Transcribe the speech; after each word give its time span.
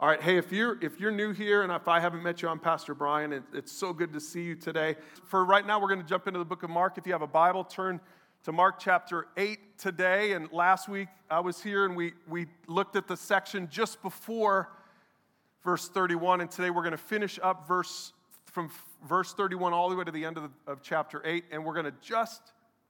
All 0.00 0.08
right, 0.08 0.22
hey, 0.22 0.38
if 0.38 0.50
you're 0.50 0.82
if 0.82 0.98
you're 0.98 1.10
new 1.10 1.32
here 1.32 1.60
and 1.60 1.70
if 1.70 1.86
I 1.86 2.00
haven't 2.00 2.22
met 2.22 2.40
you, 2.40 2.48
I'm 2.48 2.58
Pastor 2.58 2.94
Bryan. 2.94 3.34
It, 3.34 3.42
it's 3.52 3.70
so 3.70 3.92
good 3.92 4.14
to 4.14 4.20
see 4.20 4.42
you 4.42 4.54
today. 4.54 4.96
For 5.24 5.44
right 5.44 5.66
now, 5.66 5.78
we're 5.78 5.88
going 5.88 6.00
to 6.00 6.08
jump 6.08 6.26
into 6.26 6.38
the 6.38 6.44
book 6.46 6.62
of 6.62 6.70
Mark. 6.70 6.96
If 6.96 7.06
you 7.06 7.12
have 7.12 7.20
a 7.20 7.26
Bible, 7.26 7.64
turn 7.64 8.00
to 8.44 8.52
Mark 8.52 8.78
chapter 8.78 9.26
8 9.36 9.58
today. 9.76 10.32
And 10.32 10.50
last 10.52 10.88
week 10.88 11.08
I 11.30 11.40
was 11.40 11.62
here 11.62 11.84
and 11.84 11.94
we 11.94 12.14
we 12.26 12.46
looked 12.66 12.96
at 12.96 13.08
the 13.08 13.16
section 13.16 13.68
just 13.70 14.00
before 14.00 14.70
verse 15.64 15.86
31, 15.90 16.40
and 16.40 16.50
today 16.50 16.70
we're 16.70 16.80
going 16.80 16.92
to 16.92 16.96
finish 16.96 17.38
up 17.42 17.68
verse 17.68 18.14
from 18.46 18.70
verse 19.06 19.34
31 19.34 19.74
all 19.74 19.90
the 19.90 19.96
way 19.96 20.04
to 20.04 20.10
the 20.10 20.24
end 20.24 20.38
of, 20.38 20.44
the, 20.44 20.72
of 20.72 20.80
chapter 20.80 21.20
8, 21.26 21.44
and 21.52 21.62
we're 21.62 21.74
going 21.74 21.84
to 21.84 21.94
just 22.00 22.40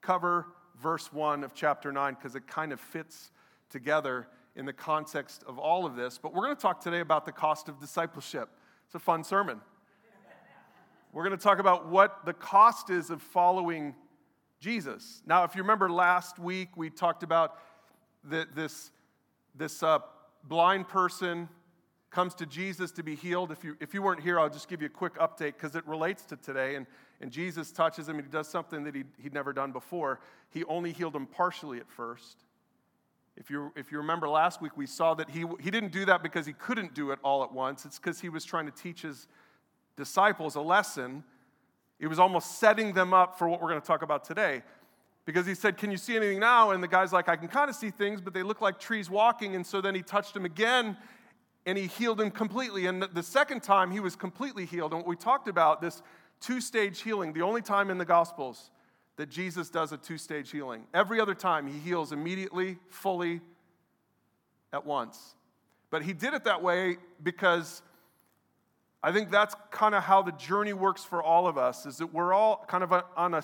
cover 0.01 0.47
verse 0.81 1.13
1 1.13 1.43
of 1.43 1.55
chapter 1.55 1.91
9 1.91 2.15
because 2.15 2.37
it 2.37 2.47
kind 2.47 2.73
of 2.73 2.79
fits 2.79 3.33
together 3.69 4.29
in 4.57 4.67
the 4.67 4.73
context 4.73 5.45
of 5.47 5.59
all 5.59 5.87
of 5.87 5.97
this. 5.97 6.19
But 6.19 6.35
we're 6.35 6.45
going 6.45 6.57
to 6.57 6.63
talk 6.63 6.81
today 6.81 7.01
about 7.01 7.25
the 7.25 7.33
cost 7.33 7.69
of 7.69 7.79
discipleship. 7.79 8.49
It's 8.87 8.95
a 8.95 8.99
fun 8.99 9.25
sermon. 9.25 9.61
We're 11.13 11.25
going 11.25 11.37
to 11.37 11.43
talk 11.43 11.59
about 11.59 11.89
what 11.89 12.25
the 12.25 12.33
cost 12.33 12.91
is 12.91 13.11
of 13.11 13.21
following 13.21 13.95
Jesus. 14.61 15.23
Now, 15.27 15.45
if 15.45 15.57
you 15.57 15.63
remember 15.63 15.91
last 15.91 16.39
week, 16.39 16.77
we 16.77 16.91
talked 16.91 17.23
about 17.23 17.59
the, 18.23 18.47
this, 18.55 18.93
this 19.57 19.83
uh, 19.83 19.99
blind 20.45 20.89
person 20.89 21.49
comes 22.11 22.35
to 22.35 22.47
Jesus 22.47 22.91
to 22.93 23.03
be 23.03 23.15
healed. 23.15 23.51
If 23.53 23.65
you, 23.65 23.77
if 23.81 23.95
you 23.95 24.03
weren't 24.03 24.21
here, 24.21 24.39
I'll 24.39 24.51
just 24.51 24.69
give 24.69 24.83
you 24.83 24.87
a 24.87 24.91
quick 24.91 25.15
update 25.15 25.55
because 25.55 25.75
it 25.77 25.87
relates 25.87 26.25
to 26.27 26.37
today. 26.37 26.75
And, 26.75 26.87
and 27.21 27.31
Jesus 27.31 27.73
touches 27.73 28.09
him 28.09 28.17
and 28.17 28.27
he 28.27 28.31
does 28.31 28.49
something 28.49 28.85
that 28.85 28.95
he 28.95 29.05
he'd 29.23 29.33
never 29.33 29.53
done 29.53 29.73
before. 29.73 30.21
He 30.51 30.65
only 30.65 30.93
healed 30.93 31.15
him 31.15 31.27
partially 31.27 31.79
at 31.79 31.89
first. 31.89 32.45
If 33.41 33.49
you, 33.49 33.73
if 33.75 33.91
you 33.91 33.97
remember 33.97 34.29
last 34.29 34.61
week, 34.61 34.77
we 34.77 34.85
saw 34.85 35.15
that 35.15 35.31
he, 35.31 35.47
he 35.61 35.71
didn't 35.71 35.93
do 35.93 36.05
that 36.05 36.23
because 36.23 36.45
he 36.45 36.53
couldn't 36.53 36.93
do 36.93 37.11
it 37.11 37.19
all 37.25 37.43
at 37.43 37.51
once. 37.51 37.87
It's 37.87 37.99
because 37.99 38.21
he 38.21 38.29
was 38.29 38.45
trying 38.45 38.67
to 38.67 38.71
teach 38.71 39.01
his 39.01 39.27
disciples 39.97 40.57
a 40.57 40.61
lesson. 40.61 41.25
He 41.99 42.07
was 42.07 42.19
almost 42.19 42.59
setting 42.59 42.93
them 42.93 43.15
up 43.15 43.39
for 43.39 43.49
what 43.49 43.63
we're 43.63 43.71
going 43.71 43.81
to 43.81 43.87
talk 43.87 44.03
about 44.03 44.25
today. 44.25 44.63
Because 45.25 45.47
he 45.47 45.55
said, 45.55 45.79
Can 45.79 45.91
you 45.91 45.97
see 45.97 46.17
anything 46.17 46.39
now? 46.39 46.73
And 46.73 46.83
the 46.83 46.89
guy's 46.89 47.15
like, 47.15 47.31
I 47.31 47.37
can 47.37 47.49
kind 47.49 47.71
of 47.71 47.77
see 47.77 47.91
things, 47.91 48.21
but 48.21 48.35
they 48.35 48.43
look 48.43 48.61
like 48.61 48.79
trees 48.79 49.09
walking. 49.09 49.55
And 49.55 49.67
so 49.67 49.81
then 49.81 49.95
he 49.95 50.03
touched 50.03 50.37
him 50.37 50.45
again 50.45 50.99
and 51.65 51.79
he 51.79 51.87
healed 51.87 52.21
him 52.21 52.31
completely. 52.31 52.87
And 52.87 53.03
the 53.03 53.23
second 53.23 53.63
time, 53.63 53.91
he 53.91 54.01
was 54.01 54.17
completely 54.17 54.67
healed. 54.67 54.93
And 54.93 55.01
what 55.01 55.09
we 55.09 55.17
talked 55.17 55.49
about, 55.49 55.81
this 55.81 56.03
two 56.41 56.61
stage 56.61 57.01
healing, 57.01 57.33
the 57.33 57.43
only 57.43 57.63
time 57.63 57.89
in 57.89 57.97
the 57.97 58.05
Gospels 58.05 58.71
that 59.21 59.29
Jesus 59.29 59.69
does 59.69 59.93
a 59.93 59.99
two 59.99 60.17
stage 60.17 60.51
healing. 60.51 60.85
Every 60.95 61.21
other 61.21 61.35
time, 61.35 61.67
he 61.67 61.79
heals 61.79 62.11
immediately, 62.11 62.79
fully, 62.89 63.43
at 64.73 64.87
once. 64.87 65.35
But 65.91 66.05
he 66.05 66.15
did 66.15 66.33
it 66.33 66.45
that 66.45 66.63
way 66.63 66.97
because 67.23 67.83
I 69.03 69.13
think 69.13 69.31
that's 69.31 69.55
kind 69.71 69.95
of 69.95 70.05
how 70.05 70.23
the 70.23 70.33
journey 70.33 70.73
works 70.73 71.05
for 71.05 71.23
all 71.23 71.47
of 71.47 71.59
us, 71.59 71.85
is 71.85 71.99
that 71.99 72.15
we're 72.15 72.33
all 72.33 72.65
kind 72.67 72.83
of 72.83 72.95
on 73.15 73.35
a, 73.35 73.43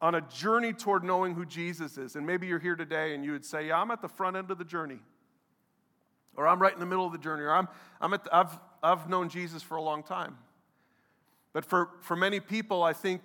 on 0.00 0.16
a 0.16 0.22
journey 0.22 0.72
toward 0.72 1.04
knowing 1.04 1.36
who 1.36 1.46
Jesus 1.46 1.98
is. 1.98 2.16
And 2.16 2.26
maybe 2.26 2.48
you're 2.48 2.58
here 2.58 2.74
today 2.74 3.14
and 3.14 3.24
you 3.24 3.30
would 3.30 3.44
say, 3.44 3.68
Yeah, 3.68 3.80
I'm 3.80 3.92
at 3.92 4.02
the 4.02 4.08
front 4.08 4.36
end 4.36 4.50
of 4.50 4.58
the 4.58 4.64
journey. 4.64 4.98
Or 6.36 6.48
I'm 6.48 6.60
right 6.60 6.74
in 6.74 6.80
the 6.80 6.86
middle 6.86 7.06
of 7.06 7.12
the 7.12 7.18
journey. 7.18 7.44
Or 7.44 7.52
I'm, 7.52 7.68
I'm 8.00 8.12
at 8.12 8.24
the, 8.24 8.36
I've, 8.36 8.58
I've 8.82 9.08
known 9.08 9.28
Jesus 9.28 9.62
for 9.62 9.76
a 9.76 9.82
long 9.82 10.02
time. 10.02 10.36
But 11.52 11.64
for, 11.64 11.90
for 12.00 12.16
many 12.16 12.40
people, 12.40 12.82
I 12.82 12.92
think 12.92 13.22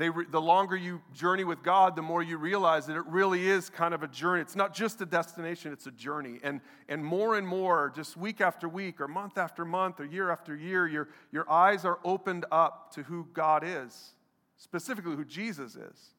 they, 0.00 0.08
the 0.30 0.40
longer 0.40 0.76
you 0.76 1.02
journey 1.12 1.44
with 1.44 1.62
God, 1.62 1.94
the 1.94 2.00
more 2.00 2.22
you 2.22 2.38
realize 2.38 2.86
that 2.86 2.96
it 2.96 3.04
really 3.06 3.48
is 3.48 3.68
kind 3.68 3.92
of 3.92 4.02
a 4.02 4.08
journey. 4.08 4.40
It's 4.40 4.56
not 4.56 4.72
just 4.72 5.00
a 5.02 5.06
destination, 5.06 5.72
it's 5.72 5.86
a 5.86 5.90
journey. 5.90 6.38
And, 6.42 6.62
and 6.88 7.04
more 7.04 7.36
and 7.36 7.46
more, 7.46 7.92
just 7.94 8.16
week 8.16 8.40
after 8.40 8.66
week, 8.66 9.00
or 9.00 9.08
month 9.08 9.36
after 9.36 9.64
month, 9.64 10.00
or 10.00 10.06
year 10.06 10.30
after 10.30 10.56
year, 10.56 10.88
your, 10.88 11.08
your 11.32 11.50
eyes 11.50 11.84
are 11.84 11.98
opened 12.02 12.46
up 12.50 12.94
to 12.94 13.02
who 13.02 13.28
God 13.34 13.62
is, 13.62 14.14
specifically 14.56 15.16
who 15.16 15.24
Jesus 15.24 15.76
is, 15.76 16.14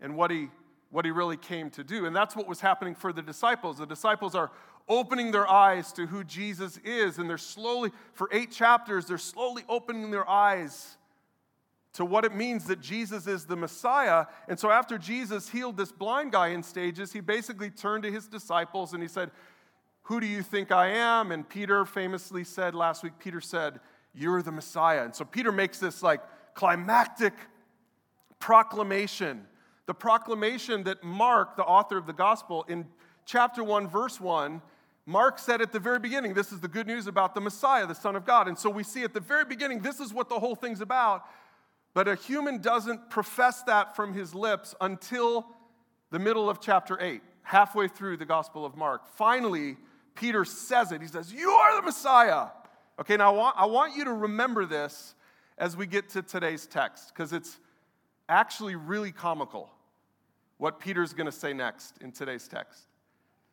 and 0.00 0.14
what 0.14 0.30
he, 0.30 0.46
what 0.90 1.04
he 1.04 1.10
really 1.10 1.36
came 1.36 1.70
to 1.70 1.82
do. 1.82 2.06
And 2.06 2.14
that's 2.14 2.36
what 2.36 2.46
was 2.46 2.60
happening 2.60 2.94
for 2.94 3.12
the 3.12 3.22
disciples. 3.22 3.78
The 3.78 3.86
disciples 3.86 4.36
are 4.36 4.52
opening 4.88 5.32
their 5.32 5.48
eyes 5.48 5.92
to 5.94 6.06
who 6.06 6.22
Jesus 6.22 6.78
is, 6.84 7.18
and 7.18 7.28
they're 7.28 7.38
slowly, 7.38 7.90
for 8.12 8.28
eight 8.30 8.52
chapters, 8.52 9.06
they're 9.06 9.18
slowly 9.18 9.64
opening 9.68 10.12
their 10.12 10.28
eyes 10.28 10.97
to 11.94 12.04
what 12.04 12.24
it 12.24 12.34
means 12.34 12.64
that 12.66 12.80
Jesus 12.80 13.26
is 13.26 13.44
the 13.44 13.56
Messiah. 13.56 14.26
And 14.48 14.58
so 14.58 14.70
after 14.70 14.98
Jesus 14.98 15.48
healed 15.48 15.76
this 15.76 15.90
blind 15.90 16.32
guy 16.32 16.48
in 16.48 16.62
stages, 16.62 17.12
he 17.12 17.20
basically 17.20 17.70
turned 17.70 18.02
to 18.04 18.12
his 18.12 18.28
disciples 18.28 18.92
and 18.92 19.02
he 19.02 19.08
said, 19.08 19.30
Who 20.02 20.20
do 20.20 20.26
you 20.26 20.42
think 20.42 20.70
I 20.70 20.88
am? 20.90 21.32
And 21.32 21.48
Peter 21.48 21.84
famously 21.84 22.44
said 22.44 22.74
last 22.74 23.02
week, 23.02 23.14
Peter 23.18 23.40
said, 23.40 23.80
You're 24.14 24.42
the 24.42 24.52
Messiah. 24.52 25.04
And 25.04 25.14
so 25.14 25.24
Peter 25.24 25.50
makes 25.50 25.78
this 25.78 26.02
like 26.02 26.20
climactic 26.54 27.34
proclamation. 28.38 29.46
The 29.86 29.94
proclamation 29.94 30.84
that 30.84 31.02
Mark, 31.02 31.56
the 31.56 31.64
author 31.64 31.96
of 31.96 32.06
the 32.06 32.12
gospel, 32.12 32.64
in 32.68 32.86
chapter 33.24 33.64
1, 33.64 33.88
verse 33.88 34.20
1, 34.20 34.60
Mark 35.06 35.38
said 35.38 35.62
at 35.62 35.72
the 35.72 35.78
very 35.78 35.98
beginning, 35.98 36.34
this 36.34 36.52
is 36.52 36.60
the 36.60 36.68
good 36.68 36.86
news 36.86 37.06
about 37.06 37.34
the 37.34 37.40
Messiah, 37.40 37.86
the 37.86 37.94
Son 37.94 38.14
of 38.14 38.26
God. 38.26 38.46
And 38.46 38.58
so 38.58 38.68
we 38.68 38.84
see 38.84 39.04
at 39.04 39.14
the 39.14 39.20
very 39.20 39.46
beginning, 39.46 39.80
this 39.80 40.00
is 40.00 40.12
what 40.12 40.28
the 40.28 40.38
whole 40.38 40.54
thing's 40.54 40.82
about. 40.82 41.24
But 41.98 42.06
a 42.06 42.14
human 42.14 42.58
doesn't 42.58 43.10
profess 43.10 43.62
that 43.62 43.96
from 43.96 44.14
his 44.14 44.32
lips 44.32 44.72
until 44.80 45.48
the 46.12 46.20
middle 46.20 46.48
of 46.48 46.60
chapter 46.60 46.96
8, 47.00 47.20
halfway 47.42 47.88
through 47.88 48.18
the 48.18 48.24
Gospel 48.24 48.64
of 48.64 48.76
Mark. 48.76 49.08
Finally, 49.16 49.76
Peter 50.14 50.44
says 50.44 50.92
it. 50.92 51.02
He 51.02 51.08
says, 51.08 51.32
You 51.32 51.50
are 51.50 51.74
the 51.74 51.82
Messiah. 51.82 52.50
Okay, 53.00 53.16
now 53.16 53.34
I 53.34 53.36
want, 53.36 53.56
I 53.58 53.66
want 53.66 53.96
you 53.96 54.04
to 54.04 54.12
remember 54.12 54.64
this 54.64 55.16
as 55.58 55.76
we 55.76 55.88
get 55.88 56.08
to 56.10 56.22
today's 56.22 56.68
text, 56.68 57.12
because 57.12 57.32
it's 57.32 57.58
actually 58.28 58.76
really 58.76 59.10
comical 59.10 59.68
what 60.58 60.78
Peter's 60.78 61.12
going 61.12 61.26
to 61.26 61.32
say 61.32 61.52
next 61.52 61.98
in 62.00 62.12
today's 62.12 62.46
text. 62.46 62.86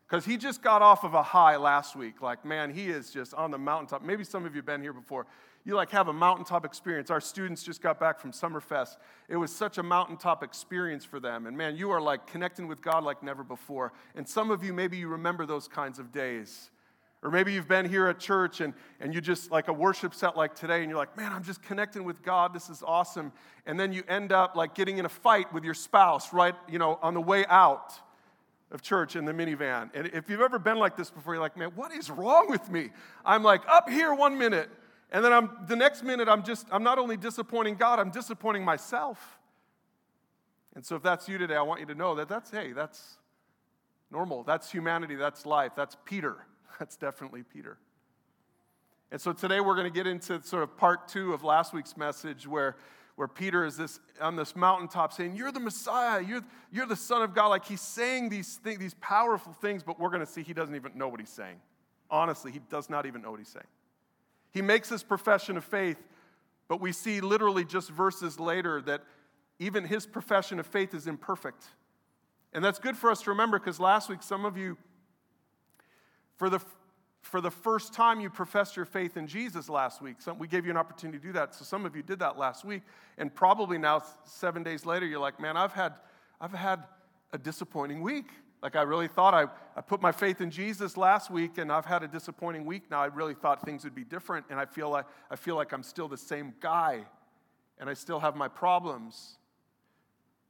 Because 0.07 0.23
he 0.23 0.37
just 0.37 0.61
got 0.61 0.83
off 0.83 1.03
of 1.03 1.15
a 1.15 1.23
high 1.23 1.57
last 1.57 1.95
week. 1.95 2.21
Like, 2.21 2.45
man, 2.45 2.71
he 2.71 2.89
is 2.89 3.09
just 3.09 3.33
on 3.33 3.49
the 3.49 3.57
mountaintop. 3.57 4.03
Maybe 4.03 4.23
some 4.23 4.45
of 4.45 4.53
you 4.53 4.59
have 4.59 4.67
been 4.67 4.83
here 4.83 4.93
before 4.93 5.25
you 5.65 5.75
like 5.75 5.89
have 5.91 6.07
a 6.07 6.13
mountaintop 6.13 6.63
experience. 6.63 7.09
Our 7.09 7.19
students 7.19 7.63
just 7.63 7.81
got 7.81 7.99
back 7.99 8.19
from 8.19 8.31
Summerfest. 8.31 8.97
It 9.27 9.35
was 9.35 9.53
such 9.53 9.79
a 9.79 9.83
mountaintop 9.83 10.43
experience 10.43 11.03
for 11.03 11.19
them. 11.19 11.47
And 11.47 11.57
man, 11.57 11.75
you 11.75 11.89
are 11.89 11.99
like 11.99 12.27
connecting 12.27 12.67
with 12.67 12.81
God 12.81 13.03
like 13.03 13.23
never 13.23 13.43
before. 13.43 13.91
And 14.15 14.27
some 14.27 14.51
of 14.51 14.63
you, 14.63 14.71
maybe 14.73 14.97
you 14.97 15.07
remember 15.07 15.45
those 15.45 15.67
kinds 15.67 15.97
of 15.97 16.11
days. 16.11 16.69
Or 17.23 17.31
maybe 17.31 17.51
you've 17.51 17.67
been 17.67 17.89
here 17.89 18.07
at 18.07 18.19
church 18.19 18.61
and, 18.61 18.75
and 18.99 19.11
you 19.11 19.19
just 19.19 19.49
like 19.49 19.67
a 19.67 19.73
worship 19.73 20.13
set 20.13 20.37
like 20.37 20.53
today, 20.53 20.81
and 20.81 20.89
you're 20.89 20.99
like, 20.99 21.17
man, 21.17 21.33
I'm 21.33 21.43
just 21.43 21.63
connecting 21.63 22.03
with 22.03 22.21
God. 22.21 22.53
This 22.53 22.69
is 22.69 22.83
awesome. 22.85 23.31
And 23.65 23.79
then 23.79 23.91
you 23.91 24.03
end 24.07 24.31
up 24.31 24.55
like 24.55 24.75
getting 24.75 24.99
in 24.99 25.05
a 25.05 25.09
fight 25.09 25.51
with 25.51 25.63
your 25.63 25.73
spouse, 25.73 26.31
right, 26.31 26.53
you 26.69 26.77
know, 26.77 26.99
on 27.01 27.15
the 27.15 27.21
way 27.21 27.43
out 27.47 27.93
of 28.69 28.83
church 28.83 29.15
in 29.15 29.25
the 29.25 29.31
minivan. 29.31 29.89
And 29.95 30.07
if 30.13 30.29
you've 30.29 30.41
ever 30.41 30.59
been 30.59 30.77
like 30.77 30.95
this 30.95 31.09
before, 31.09 31.33
you're 31.33 31.41
like, 31.41 31.57
man, 31.57 31.71
what 31.73 31.91
is 31.91 32.11
wrong 32.11 32.47
with 32.47 32.69
me? 32.69 32.91
I'm 33.25 33.41
like 33.41 33.61
up 33.67 33.89
here 33.89 34.13
one 34.13 34.37
minute, 34.37 34.69
and 35.11 35.23
then 35.23 35.31
I'm, 35.31 35.49
the 35.67 35.75
next 35.75 36.03
minute, 36.03 36.27
I'm 36.27 36.43
just, 36.43 36.67
I'm 36.71 36.83
not 36.83 36.97
only 36.97 37.17
disappointing 37.17 37.75
God, 37.75 37.99
I'm 37.99 38.11
disappointing 38.11 38.65
myself. 38.65 39.39
And 40.75 40.85
so 40.85 40.95
if 40.95 41.03
that's 41.03 41.29
you 41.29 41.37
today, 41.37 41.55
I 41.55 41.61
want 41.61 41.79
you 41.79 41.85
to 41.87 41.95
know 41.95 42.15
that 42.15 42.27
that's, 42.27 42.51
hey, 42.51 42.73
that's 42.73 43.17
normal. 44.11 44.43
That's 44.43 44.71
humanity. 44.71 45.15
That's 45.15 45.45
life. 45.45 45.71
That's 45.75 45.95
Peter. 46.05 46.37
That's 46.79 46.97
definitely 46.97 47.43
Peter. 47.43 47.77
And 49.11 49.21
so 49.21 49.31
today 49.31 49.61
we're 49.61 49.75
going 49.75 49.89
to 49.89 49.93
get 49.93 50.07
into 50.07 50.43
sort 50.43 50.61
of 50.61 50.75
part 50.75 51.07
two 51.07 51.33
of 51.33 51.41
last 51.41 51.73
week's 51.73 51.95
message 51.95 52.45
where, 52.45 52.75
where 53.15 53.29
Peter 53.29 53.63
is 53.63 53.77
this, 53.77 54.01
on 54.19 54.35
this 54.35 54.57
mountaintop 54.57 55.13
saying, 55.13 55.37
You're 55.37 55.53
the 55.53 55.59
Messiah. 55.61 56.21
You're, 56.21 56.41
you're 56.73 56.85
the 56.85 56.97
Son 56.97 57.21
of 57.21 57.33
God. 57.33 57.47
Like 57.47 57.63
he's 57.63 57.79
saying 57.79 58.27
these, 58.27 58.57
things, 58.57 58.79
these 58.79 58.95
powerful 58.95 59.53
things, 59.53 59.83
but 59.83 59.99
we're 59.99 60.09
going 60.09 60.25
to 60.25 60.29
see 60.29 60.43
he 60.43 60.53
doesn't 60.53 60.75
even 60.75 60.97
know 60.97 61.07
what 61.07 61.21
he's 61.21 61.29
saying. 61.29 61.55
Honestly, 62.09 62.51
he 62.51 62.59
does 62.69 62.89
not 62.89 63.05
even 63.05 63.21
know 63.21 63.31
what 63.31 63.39
he's 63.39 63.47
saying. 63.47 63.67
He 64.55 64.61
makes 64.61 64.87
this 64.87 65.03
profession 65.03 65.57
of 65.57 65.65
faith, 65.65 65.97
but 66.69 66.79
we 66.79 66.93
see 66.93 67.19
literally 67.19 67.65
just 67.65 67.89
verses 67.89 68.39
later 68.39 68.81
that 68.83 69.03
even 69.59 69.83
his 69.83 70.05
profession 70.05 70.61
of 70.61 70.65
faith 70.65 70.93
is 70.93 71.07
imperfect. 71.07 71.65
And 72.53 72.63
that's 72.63 72.79
good 72.79 72.95
for 72.95 73.11
us 73.11 73.21
to 73.23 73.31
remember 73.31 73.59
because 73.59 73.81
last 73.81 74.07
week, 74.07 74.23
some 74.23 74.45
of 74.45 74.57
you, 74.57 74.77
for 76.37 76.49
the, 76.49 76.61
for 77.21 77.41
the 77.41 77.51
first 77.51 77.91
time, 77.91 78.21
you 78.21 78.29
professed 78.29 78.77
your 78.77 78.85
faith 78.85 79.17
in 79.17 79.27
Jesus 79.27 79.67
last 79.67 80.01
week. 80.01 80.21
Some, 80.21 80.39
we 80.39 80.47
gave 80.47 80.63
you 80.63 80.71
an 80.71 80.77
opportunity 80.77 81.19
to 81.19 81.23
do 81.25 81.33
that. 81.33 81.53
So 81.53 81.65
some 81.65 81.85
of 81.85 81.93
you 81.93 82.01
did 82.01 82.19
that 82.19 82.37
last 82.37 82.63
week. 82.63 82.83
And 83.17 83.35
probably 83.35 83.77
now, 83.77 84.03
seven 84.23 84.63
days 84.63 84.85
later, 84.85 85.05
you're 85.05 85.19
like, 85.19 85.37
man, 85.37 85.57
I've 85.57 85.73
had, 85.73 85.95
I've 86.39 86.53
had 86.53 86.85
a 87.33 87.37
disappointing 87.37 88.01
week. 88.01 88.29
Like, 88.65 88.75
I 88.75 88.81
really 88.81 89.07
thought 89.07 89.35
I, 89.35 89.43
I 89.77 89.81
put 89.81 90.01
my 90.01 90.11
faith 90.11 90.41
in 90.41 90.49
Jesus 90.49 90.97
last 90.97 91.29
week, 91.29 91.59
and 91.59 91.71
I've 91.71 91.85
had 91.85 92.01
a 92.01 92.07
disappointing 92.07 92.65
week 92.65 92.89
now. 92.89 92.99
I 92.99 93.05
really 93.05 93.35
thought 93.35 93.63
things 93.63 93.83
would 93.83 93.93
be 93.93 94.03
different, 94.03 94.47
and 94.49 94.59
I 94.59 94.65
feel 94.65 94.89
like, 94.89 95.05
I 95.29 95.35
feel 95.35 95.55
like 95.55 95.71
I'm 95.71 95.83
still 95.83 96.07
the 96.07 96.17
same 96.17 96.51
guy, 96.59 97.03
and 97.77 97.87
I 97.87 97.93
still 97.93 98.19
have 98.19 98.35
my 98.35 98.47
problems. 98.47 99.37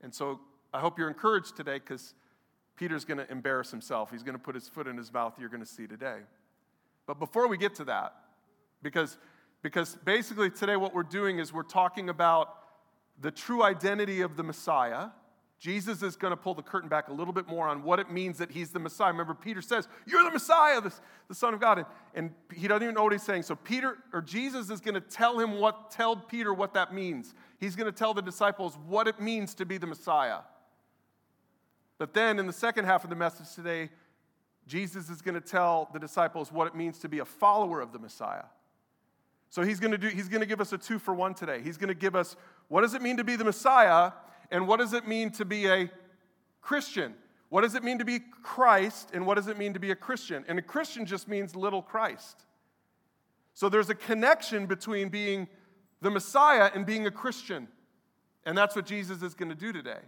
And 0.02 0.16
so 0.16 0.40
I 0.74 0.80
hope 0.80 0.98
you're 0.98 1.10
encouraged 1.10 1.58
today 1.58 1.74
because 1.74 2.14
Peter's 2.78 3.04
going 3.04 3.18
to 3.18 3.30
embarrass 3.30 3.70
himself. 3.70 4.12
He's 4.12 4.24
going 4.24 4.38
to 4.38 4.42
put 4.42 4.56
his 4.56 4.70
foot 4.70 4.88
in 4.88 4.96
his 4.96 5.12
mouth, 5.12 5.34
you're 5.38 5.50
going 5.50 5.60
to 5.60 5.70
see 5.70 5.86
today. 5.86 6.20
But 7.08 7.20
before 7.20 7.50
we 7.50 7.58
get 7.58 7.76
to 7.76 7.84
that, 7.84 8.14
because, 8.82 9.18
because 9.62 9.98
basically 10.06 10.50
today 10.50 10.78
what 10.78 10.96
we're 10.96 11.04
doing 11.04 11.40
is 11.40 11.52
we're 11.52 11.64
talking 11.64 12.08
about 12.08 12.60
the 13.20 13.32
true 13.32 13.62
identity 13.62 14.22
of 14.22 14.38
the 14.38 14.44
Messiah. 14.44 15.08
Jesus 15.60 16.04
is 16.04 16.16
going 16.16 16.32
to 16.32 16.38
pull 16.38 16.54
the 16.54 16.62
curtain 16.62 16.90
back 16.90 17.08
a 17.08 17.14
little 17.14 17.34
bit 17.34 17.48
more 17.48 17.68
on 17.68 17.82
what 17.84 18.00
it 18.00 18.12
means 18.12 18.38
that 18.38 18.52
he's 18.52 18.72
the 18.72 18.80
Messiah. 18.80 19.12
Remember, 19.12 19.34
Peter 19.34 19.62
says, 19.62 19.88
You're 20.06 20.24
the 20.24 20.32
Messiah, 20.32 20.82
the, 20.82 20.94
the 21.30 21.36
Son 21.36 21.54
of 21.54 21.62
God. 21.62 21.78
And, 21.78 21.88
and 22.14 22.32
he 22.54 22.68
doesn't 22.68 22.84
even 22.84 22.94
know 22.94 23.04
what 23.04 23.14
he's 23.14 23.24
saying. 23.24 23.44
So 23.44 23.56
Peter 23.56 23.98
or 24.12 24.22
Jesus 24.22 24.70
is 24.70 24.82
going 24.82 24.96
to 24.96 25.02
tell 25.02 25.40
him 25.40 25.60
what, 25.60 25.92
tell 25.92 26.16
Peter 26.16 26.54
what 26.54 26.74
that 26.74 26.94
means. 26.94 27.34
He's 27.58 27.76
going 27.76 27.92
to 27.92 27.98
tell 27.98 28.14
the 28.14 28.22
disciples 28.22 28.78
what 28.86 29.08
it 29.08 29.20
means 29.22 29.54
to 29.56 29.66
be 29.66 29.78
the 29.78 29.88
Messiah. 29.88 30.40
But 31.98 32.14
then 32.14 32.38
in 32.38 32.48
the 32.48 32.54
second 32.54 32.86
half 32.86 33.06
of 33.06 33.10
the 33.10 33.16
message 33.16 33.56
today, 33.56 33.90
Jesus 34.68 35.10
is 35.10 35.22
going 35.22 35.36
to 35.36 35.42
tell 35.42 35.90
the 35.94 36.00
disciples 36.00 36.52
what 36.52 36.68
it 36.68 36.76
means 36.76 37.00
to 37.00 37.10
be 37.10 37.20
a 37.20 37.26
follower 37.26 37.80
of 37.80 37.94
the 37.94 38.00
Messiah. 38.00 38.46
So 39.50 39.62
he's 39.62 39.80
going 39.80 39.92
to 39.92 39.98
do 39.98 40.10
he's 40.10 40.28
going 40.28 40.42
to 40.42 40.48
give 40.48 40.60
us 40.60 40.74
a 40.74 40.78
two 40.78 41.00
for 41.00 41.14
one 41.14 41.34
today. 41.34 41.62
He's 41.64 41.78
going 41.78 41.88
to 41.88 41.94
give 41.94 42.16
us 42.16 42.36
what 42.68 42.82
does 42.82 42.94
it 42.94 43.02
mean 43.02 43.16
to 43.18 43.24
be 43.24 43.36
the 43.38 43.46
Messiah 43.46 44.12
and 44.52 44.68
what 44.68 44.80
does 44.80 44.94
it 44.94 45.08
mean 45.08 45.32
to 45.32 45.46
be 45.46 45.68
a 45.68 45.90
Christian? 46.62 47.14
What 47.50 47.62
does 47.62 47.76
it 47.76 47.84
mean 47.84 48.00
to 48.00 48.06
be 48.06 48.20
Christ 48.44 49.12
and 49.14 49.26
what 49.26 49.36
does 49.36 49.48
it 49.48 49.58
mean 49.58 49.74
to 49.74 49.80
be 49.80 49.92
a 49.92 49.96
Christian? 49.96 50.44
And 50.48 50.60
a 50.60 50.62
Christian 50.62 51.06
just 51.06 51.28
means 51.28 51.56
little 51.56 51.82
Christ. 51.82 52.46
So 53.54 53.70
there's 53.70 53.90
a 53.90 53.96
connection 53.96 54.66
between 54.66 55.10
being 55.10 55.48
the 56.02 56.12
Messiah 56.12 56.70
and 56.74 56.86
being 56.86 57.08
a 57.08 57.12
Christian. 57.12 57.68
And 58.46 58.58
that's 58.58 58.76
what 58.76 58.86
Jesus 58.86 59.22
is 59.22 59.34
going 59.34 59.50
to 59.50 59.56
do 59.56 59.72
today. 59.72 60.02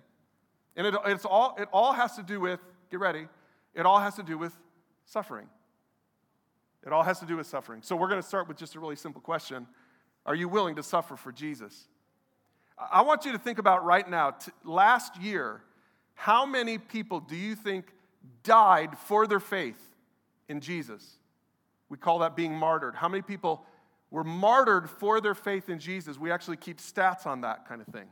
And 0.76 0.88
it, 0.88 0.96
it's 1.06 1.26
all, 1.26 1.56
it 1.58 1.70
all 1.72 1.94
has 1.94 2.16
to 2.18 2.24
do 2.24 2.40
with, 2.40 2.60
get 2.92 3.00
ready, 3.00 3.28
it 3.74 3.86
all 3.86 4.00
has 4.00 4.16
to 4.16 4.24
do 4.24 4.38
with 4.38 4.54
suffering. 5.06 5.48
It 6.86 6.94
all 6.94 7.04
has 7.04 7.20
to 7.20 7.26
do 7.26 7.38
with 7.38 7.48
suffering. 7.48 7.82
So 7.82 7.96
we're 7.96 8.10
going 8.10 8.22
to 8.22 8.28
start 8.28 8.48
with 8.48 8.58
just 8.58 8.76
a 8.76 8.80
really 8.80 8.96
simple 8.96 9.22
question 9.22 9.68
Are 10.26 10.36
you 10.36 10.48
willing 10.48 10.76
to 10.76 10.84
suffer 10.84 11.16
for 11.16 11.32
Jesus? 11.32 11.88
I 12.78 13.02
want 13.02 13.26
you 13.26 13.32
to 13.32 13.40
think 13.40 13.58
about 13.58 13.84
right 13.84 14.08
now, 14.08 14.32
t- 14.32 14.52
last 14.64 15.20
year, 15.20 15.62
how 16.14 16.46
many 16.46 16.78
people 16.78 17.20
do 17.20 17.36
you 17.36 17.56
think 17.56 17.94
died 18.44 18.98
for 18.98 19.26
their 19.26 19.40
faith 19.40 19.82
in 20.48 20.62
Jesus? 20.62 21.18
We 21.90 21.98
call 21.98 22.20
that 22.20 22.36
being 22.36 22.54
martyred. 22.54 22.96
How 22.96 23.08
many 23.08 23.22
people 23.22 23.66
were 24.12 24.24
martyred 24.24 24.90
for 24.90 25.22
their 25.22 25.36
faith 25.36 25.70
in 25.70 25.80
Jesus? 25.80 26.18
We 26.18 26.32
actually 26.32 26.58
keep 26.58 26.80
stats 26.80 27.26
on 27.26 27.42
that 27.42 27.68
kind 27.68 27.82
of 27.82 27.88
thing. 27.88 28.08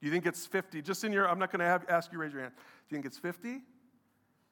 Do 0.00 0.06
you 0.06 0.12
think 0.12 0.26
it's 0.26 0.44
50? 0.44 0.82
Just 0.82 1.04
in 1.04 1.12
your, 1.12 1.28
I'm 1.28 1.38
not 1.38 1.50
going 1.50 1.60
to 1.60 1.90
ask 1.90 2.12
you 2.12 2.18
raise 2.18 2.32
your 2.32 2.42
hand. 2.42 2.52
Do 2.56 2.94
you 2.94 3.02
think 3.02 3.06
it's 3.06 3.18
50? 3.18 3.60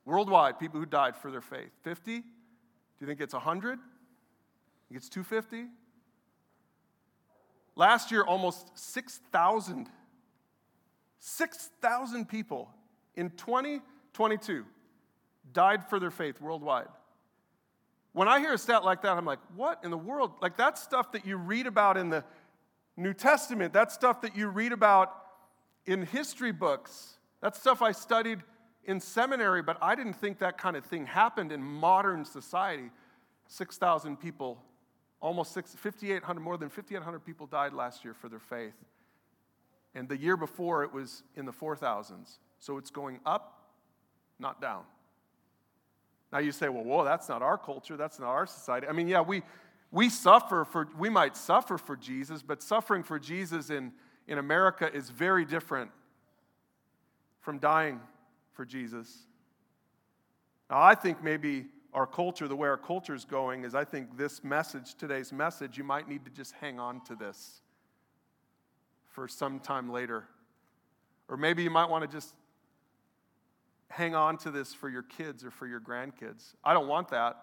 Worldwide, 0.04 0.58
people 0.58 0.80
who 0.80 0.86
died 0.86 1.16
for 1.16 1.30
their 1.30 1.40
faith. 1.40 1.70
50? 1.82 2.20
Do 2.20 2.24
you 3.00 3.06
think 3.06 3.20
it's 3.20 3.34
100? 3.34 3.78
Think 3.78 4.96
it's 4.96 5.08
250? 5.08 5.66
Last 7.74 8.10
year, 8.10 8.22
almost 8.22 8.70
6,000. 8.78 9.88
6,000 11.20 12.28
people 12.28 12.70
in 13.14 13.30
2022 13.30 14.64
died 15.52 15.88
for 15.88 16.00
their 16.00 16.10
faith 16.10 16.40
worldwide. 16.40 16.88
When 18.12 18.28
I 18.28 18.40
hear 18.40 18.52
a 18.52 18.58
stat 18.58 18.84
like 18.84 19.02
that, 19.02 19.16
I'm 19.16 19.24
like, 19.24 19.38
what 19.56 19.80
in 19.84 19.90
the 19.90 19.96
world? 19.96 20.32
Like, 20.42 20.56
that's 20.56 20.82
stuff 20.82 21.12
that 21.12 21.24
you 21.24 21.36
read 21.36 21.66
about 21.66 21.96
in 21.96 22.10
the 22.10 22.24
New 22.96 23.14
Testament. 23.14 23.72
That's 23.72 23.94
stuff 23.94 24.20
that 24.20 24.36
you 24.36 24.48
read 24.48 24.72
about 24.72 25.14
in 25.86 26.04
history 26.04 26.52
books. 26.52 27.18
That's 27.40 27.58
stuff 27.58 27.80
I 27.80 27.92
studied 27.92 28.40
in 28.84 29.00
seminary, 29.00 29.62
but 29.62 29.78
I 29.80 29.94
didn't 29.94 30.14
think 30.14 30.38
that 30.40 30.58
kind 30.58 30.76
of 30.76 30.84
thing 30.84 31.06
happened 31.06 31.52
in 31.52 31.62
modern 31.62 32.24
society. 32.24 32.90
6,000 33.46 34.18
people, 34.18 34.62
almost 35.22 35.54
5,800, 35.54 36.40
more 36.40 36.58
than 36.58 36.68
5,800 36.68 37.20
people 37.20 37.46
died 37.46 37.72
last 37.72 38.04
year 38.04 38.12
for 38.12 38.28
their 38.28 38.38
faith. 38.38 38.74
And 39.94 40.06
the 40.06 40.18
year 40.18 40.36
before, 40.36 40.84
it 40.84 40.92
was 40.92 41.22
in 41.34 41.46
the 41.46 41.52
4,000s. 41.52 42.38
So 42.58 42.76
it's 42.76 42.90
going 42.90 43.20
up, 43.24 43.70
not 44.38 44.60
down. 44.60 44.82
Now 46.30 46.38
you 46.38 46.52
say, 46.52 46.68
well, 46.68 46.84
whoa, 46.84 47.04
that's 47.04 47.28
not 47.28 47.40
our 47.40 47.56
culture, 47.56 47.96
that's 47.96 48.18
not 48.18 48.28
our 48.28 48.46
society. 48.46 48.86
I 48.86 48.92
mean, 48.92 49.08
yeah, 49.08 49.22
we, 49.22 49.42
we 49.90 50.10
suffer 50.10 50.66
for, 50.66 50.88
we 50.98 51.08
might 51.08 51.36
suffer 51.36 51.78
for 51.78 51.96
Jesus, 51.96 52.42
but 52.42 52.62
suffering 52.62 53.02
for 53.02 53.18
Jesus 53.18 53.70
in 53.70 53.92
in 54.26 54.38
America 54.38 54.90
is 54.92 55.10
very 55.10 55.44
different 55.44 55.90
from 57.40 57.58
dying 57.58 58.00
for 58.52 58.64
Jesus. 58.64 59.26
Now, 60.70 60.80
I 60.80 60.94
think 60.94 61.22
maybe 61.22 61.66
our 61.92 62.06
culture, 62.06 62.48
the 62.48 62.56
way 62.56 62.68
our 62.68 62.76
culture 62.76 63.14
is 63.14 63.24
going, 63.24 63.64
is 63.64 63.74
I 63.74 63.84
think 63.84 64.16
this 64.16 64.42
message, 64.42 64.94
today's 64.94 65.32
message, 65.32 65.76
you 65.76 65.84
might 65.84 66.08
need 66.08 66.24
to 66.24 66.30
just 66.30 66.52
hang 66.52 66.80
on 66.80 67.04
to 67.04 67.14
this 67.14 67.60
for 69.10 69.28
some 69.28 69.60
time 69.60 69.90
later. 69.90 70.24
Or 71.28 71.36
maybe 71.36 71.62
you 71.62 71.70
might 71.70 71.90
want 71.90 72.02
to 72.02 72.14
just 72.14 72.34
hang 73.88 74.14
on 74.14 74.38
to 74.38 74.50
this 74.50 74.72
for 74.72 74.88
your 74.88 75.02
kids 75.02 75.44
or 75.44 75.50
for 75.50 75.66
your 75.66 75.80
grandkids. 75.80 76.54
I 76.64 76.72
don't 76.72 76.88
want 76.88 77.08
that. 77.08 77.36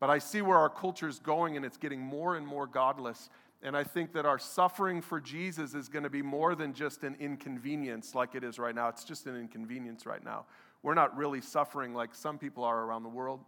But 0.00 0.10
I 0.10 0.18
see 0.18 0.42
where 0.42 0.58
our 0.58 0.70
culture 0.70 1.08
is 1.08 1.18
going, 1.18 1.56
and 1.56 1.64
it's 1.64 1.76
getting 1.76 2.00
more 2.00 2.36
and 2.36 2.46
more 2.46 2.66
godless. 2.66 3.30
And 3.62 3.76
I 3.76 3.82
think 3.82 4.12
that 4.12 4.26
our 4.26 4.38
suffering 4.38 5.00
for 5.00 5.20
Jesus 5.20 5.74
is 5.74 5.88
going 5.88 6.04
to 6.04 6.10
be 6.10 6.22
more 6.22 6.54
than 6.54 6.72
just 6.72 7.02
an 7.02 7.16
inconvenience 7.18 8.14
like 8.14 8.36
it 8.36 8.44
is 8.44 8.58
right 8.58 8.74
now. 8.74 8.88
It's 8.88 9.02
just 9.02 9.26
an 9.26 9.36
inconvenience 9.36 10.06
right 10.06 10.24
now. 10.24 10.44
We're 10.82 10.94
not 10.94 11.16
really 11.16 11.40
suffering 11.40 11.94
like 11.94 12.14
some 12.14 12.38
people 12.38 12.64
are 12.64 12.84
around 12.84 13.02
the 13.02 13.08
world. 13.08 13.40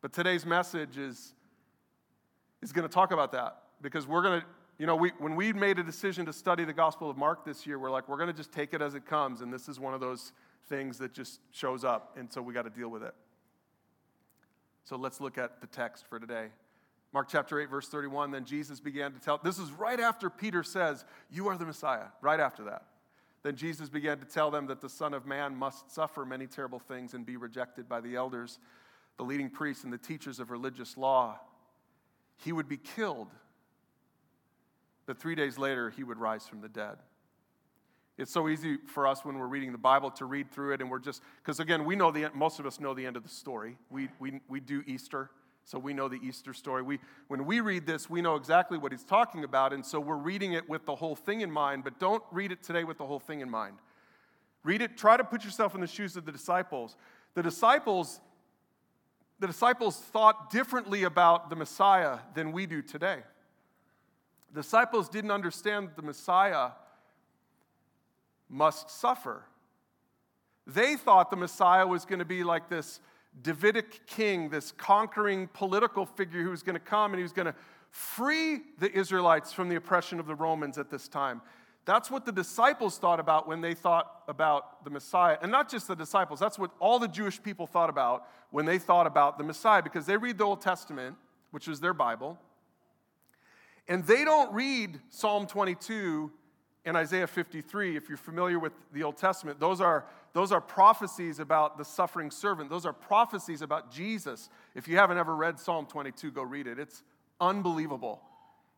But 0.00 0.12
today's 0.12 0.46
message 0.46 0.98
is, 0.98 1.34
is 2.62 2.72
going 2.72 2.86
to 2.86 2.92
talk 2.92 3.12
about 3.12 3.32
that 3.32 3.62
because 3.80 4.06
we're 4.06 4.22
going 4.22 4.40
to, 4.40 4.46
you 4.78 4.86
know, 4.86 4.96
we, 4.96 5.10
when 5.18 5.34
we 5.34 5.52
made 5.52 5.78
a 5.78 5.82
decision 5.82 6.26
to 6.26 6.32
study 6.32 6.64
the 6.64 6.72
Gospel 6.72 7.10
of 7.10 7.16
Mark 7.16 7.44
this 7.44 7.66
year, 7.66 7.78
we're 7.78 7.90
like, 7.90 8.08
we're 8.08 8.16
going 8.16 8.28
to 8.28 8.36
just 8.36 8.52
take 8.52 8.74
it 8.74 8.82
as 8.82 8.94
it 8.94 9.06
comes. 9.06 9.40
And 9.40 9.52
this 9.52 9.68
is 9.68 9.80
one 9.80 9.94
of 9.94 10.00
those 10.00 10.32
things 10.68 10.98
that 10.98 11.12
just 11.12 11.40
shows 11.50 11.84
up. 11.84 12.16
And 12.16 12.32
so 12.32 12.42
we 12.42 12.54
got 12.54 12.62
to 12.62 12.70
deal 12.70 12.88
with 12.88 13.02
it. 13.02 13.14
So 14.84 14.96
let's 14.96 15.20
look 15.20 15.36
at 15.36 15.60
the 15.60 15.66
text 15.66 16.06
for 16.08 16.18
today. 16.18 16.48
Mark 17.12 17.28
chapter 17.28 17.60
8, 17.60 17.70
verse 17.70 17.88
31, 17.88 18.30
then 18.30 18.44
Jesus 18.44 18.80
began 18.80 19.12
to 19.12 19.18
tell, 19.18 19.38
this 19.42 19.58
is 19.58 19.72
right 19.72 19.98
after 19.98 20.28
Peter 20.28 20.62
says, 20.62 21.04
You 21.30 21.48
are 21.48 21.56
the 21.56 21.64
Messiah, 21.64 22.06
right 22.20 22.38
after 22.38 22.64
that. 22.64 22.84
Then 23.42 23.56
Jesus 23.56 23.88
began 23.88 24.18
to 24.18 24.24
tell 24.24 24.50
them 24.50 24.66
that 24.66 24.80
the 24.80 24.88
Son 24.88 25.14
of 25.14 25.26
Man 25.26 25.54
must 25.54 25.90
suffer 25.90 26.24
many 26.24 26.46
terrible 26.46 26.78
things 26.78 27.14
and 27.14 27.24
be 27.24 27.36
rejected 27.36 27.88
by 27.88 28.00
the 28.00 28.16
elders, 28.16 28.58
the 29.16 29.22
leading 29.22 29.48
priests, 29.48 29.84
and 29.84 29.92
the 29.92 29.98
teachers 29.98 30.40
of 30.40 30.50
religious 30.50 30.96
law. 30.96 31.38
He 32.36 32.52
would 32.52 32.68
be 32.68 32.76
killed, 32.76 33.28
but 35.06 35.18
three 35.18 35.34
days 35.34 35.58
later, 35.58 35.90
he 35.90 36.04
would 36.04 36.18
rise 36.18 36.46
from 36.46 36.60
the 36.60 36.68
dead. 36.68 36.98
It's 38.18 38.32
so 38.32 38.48
easy 38.48 38.78
for 38.86 39.06
us 39.06 39.24
when 39.24 39.38
we're 39.38 39.46
reading 39.46 39.70
the 39.70 39.78
Bible 39.78 40.10
to 40.12 40.24
read 40.24 40.50
through 40.50 40.74
it, 40.74 40.80
and 40.80 40.90
we're 40.90 40.98
just, 40.98 41.22
because 41.36 41.60
again, 41.60 41.84
we 41.84 41.94
know 41.94 42.10
the 42.10 42.30
most 42.34 42.58
of 42.58 42.66
us 42.66 42.80
know 42.80 42.92
the 42.92 43.06
end 43.06 43.16
of 43.16 43.22
the 43.22 43.28
story. 43.28 43.78
We, 43.90 44.08
we, 44.18 44.40
we 44.48 44.58
do 44.58 44.82
Easter. 44.86 45.30
So 45.68 45.78
we 45.78 45.92
know 45.92 46.08
the 46.08 46.18
Easter 46.26 46.54
story. 46.54 46.80
We, 46.80 46.98
when 47.26 47.44
we 47.44 47.60
read 47.60 47.84
this, 47.84 48.08
we 48.08 48.22
know 48.22 48.36
exactly 48.36 48.78
what 48.78 48.90
he's 48.90 49.04
talking 49.04 49.44
about, 49.44 49.74
and 49.74 49.84
so 49.84 50.00
we're 50.00 50.16
reading 50.16 50.54
it 50.54 50.66
with 50.66 50.86
the 50.86 50.94
whole 50.94 51.14
thing 51.14 51.42
in 51.42 51.50
mind, 51.50 51.84
but 51.84 51.98
don't 51.98 52.22
read 52.32 52.52
it 52.52 52.62
today 52.62 52.84
with 52.84 52.96
the 52.96 53.04
whole 53.04 53.20
thing 53.20 53.40
in 53.40 53.50
mind. 53.50 53.76
Read 54.64 54.80
it, 54.80 54.96
try 54.96 55.18
to 55.18 55.24
put 55.24 55.44
yourself 55.44 55.74
in 55.74 55.82
the 55.82 55.86
shoes 55.86 56.16
of 56.16 56.24
the 56.24 56.32
disciples. 56.32 56.96
The 57.34 57.42
disciples, 57.42 58.18
the 59.40 59.46
disciples 59.46 59.98
thought 59.98 60.48
differently 60.48 61.02
about 61.02 61.50
the 61.50 61.56
Messiah 61.56 62.20
than 62.32 62.52
we 62.52 62.64
do 62.64 62.80
today. 62.80 63.18
The 64.54 64.62
disciples 64.62 65.10
didn't 65.10 65.32
understand 65.32 65.88
that 65.88 65.96
the 65.96 66.02
Messiah 66.02 66.70
must 68.48 68.88
suffer. 68.88 69.42
They 70.66 70.96
thought 70.96 71.28
the 71.28 71.36
Messiah 71.36 71.86
was 71.86 72.06
going 72.06 72.20
to 72.20 72.24
be 72.24 72.42
like 72.42 72.70
this 72.70 73.00
Davidic 73.42 74.06
king, 74.06 74.50
this 74.50 74.72
conquering 74.72 75.48
political 75.52 76.06
figure 76.06 76.42
who 76.42 76.50
was 76.50 76.62
going 76.62 76.74
to 76.74 76.80
come 76.80 77.12
and 77.12 77.18
he 77.18 77.22
was 77.22 77.32
going 77.32 77.46
to 77.46 77.54
free 77.90 78.60
the 78.78 78.92
Israelites 78.92 79.52
from 79.52 79.68
the 79.68 79.76
oppression 79.76 80.20
of 80.20 80.26
the 80.26 80.34
Romans 80.34 80.78
at 80.78 80.90
this 80.90 81.08
time. 81.08 81.40
That's 81.84 82.10
what 82.10 82.26
the 82.26 82.32
disciples 82.32 82.98
thought 82.98 83.18
about 83.18 83.48
when 83.48 83.62
they 83.62 83.72
thought 83.72 84.22
about 84.28 84.84
the 84.84 84.90
Messiah. 84.90 85.38
And 85.40 85.50
not 85.50 85.70
just 85.70 85.88
the 85.88 85.96
disciples, 85.96 86.38
that's 86.38 86.58
what 86.58 86.70
all 86.80 86.98
the 86.98 87.08
Jewish 87.08 87.42
people 87.42 87.66
thought 87.66 87.88
about 87.88 88.26
when 88.50 88.66
they 88.66 88.78
thought 88.78 89.06
about 89.06 89.38
the 89.38 89.44
Messiah, 89.44 89.82
because 89.82 90.04
they 90.04 90.16
read 90.16 90.36
the 90.36 90.44
Old 90.44 90.60
Testament, 90.60 91.16
which 91.50 91.66
is 91.66 91.80
their 91.80 91.94
Bible, 91.94 92.38
and 93.88 94.04
they 94.04 94.22
don't 94.22 94.52
read 94.52 95.00
Psalm 95.08 95.46
22 95.46 96.30
and 96.88 96.96
Isaiah 96.96 97.26
53. 97.26 97.96
If 97.96 98.08
you're 98.08 98.16
familiar 98.16 98.58
with 98.58 98.72
the 98.92 99.02
Old 99.02 99.18
Testament, 99.18 99.60
those 99.60 99.80
are 99.80 100.06
those 100.32 100.52
are 100.52 100.60
prophecies 100.60 101.38
about 101.38 101.78
the 101.78 101.84
suffering 101.84 102.30
servant. 102.30 102.70
Those 102.70 102.86
are 102.86 102.92
prophecies 102.92 103.62
about 103.62 103.90
Jesus. 103.92 104.48
If 104.74 104.88
you 104.88 104.96
haven't 104.96 105.18
ever 105.18 105.34
read 105.34 105.58
Psalm 105.58 105.86
22, 105.86 106.30
go 106.30 106.42
read 106.42 106.66
it. 106.66 106.78
It's 106.78 107.02
unbelievable 107.40 108.20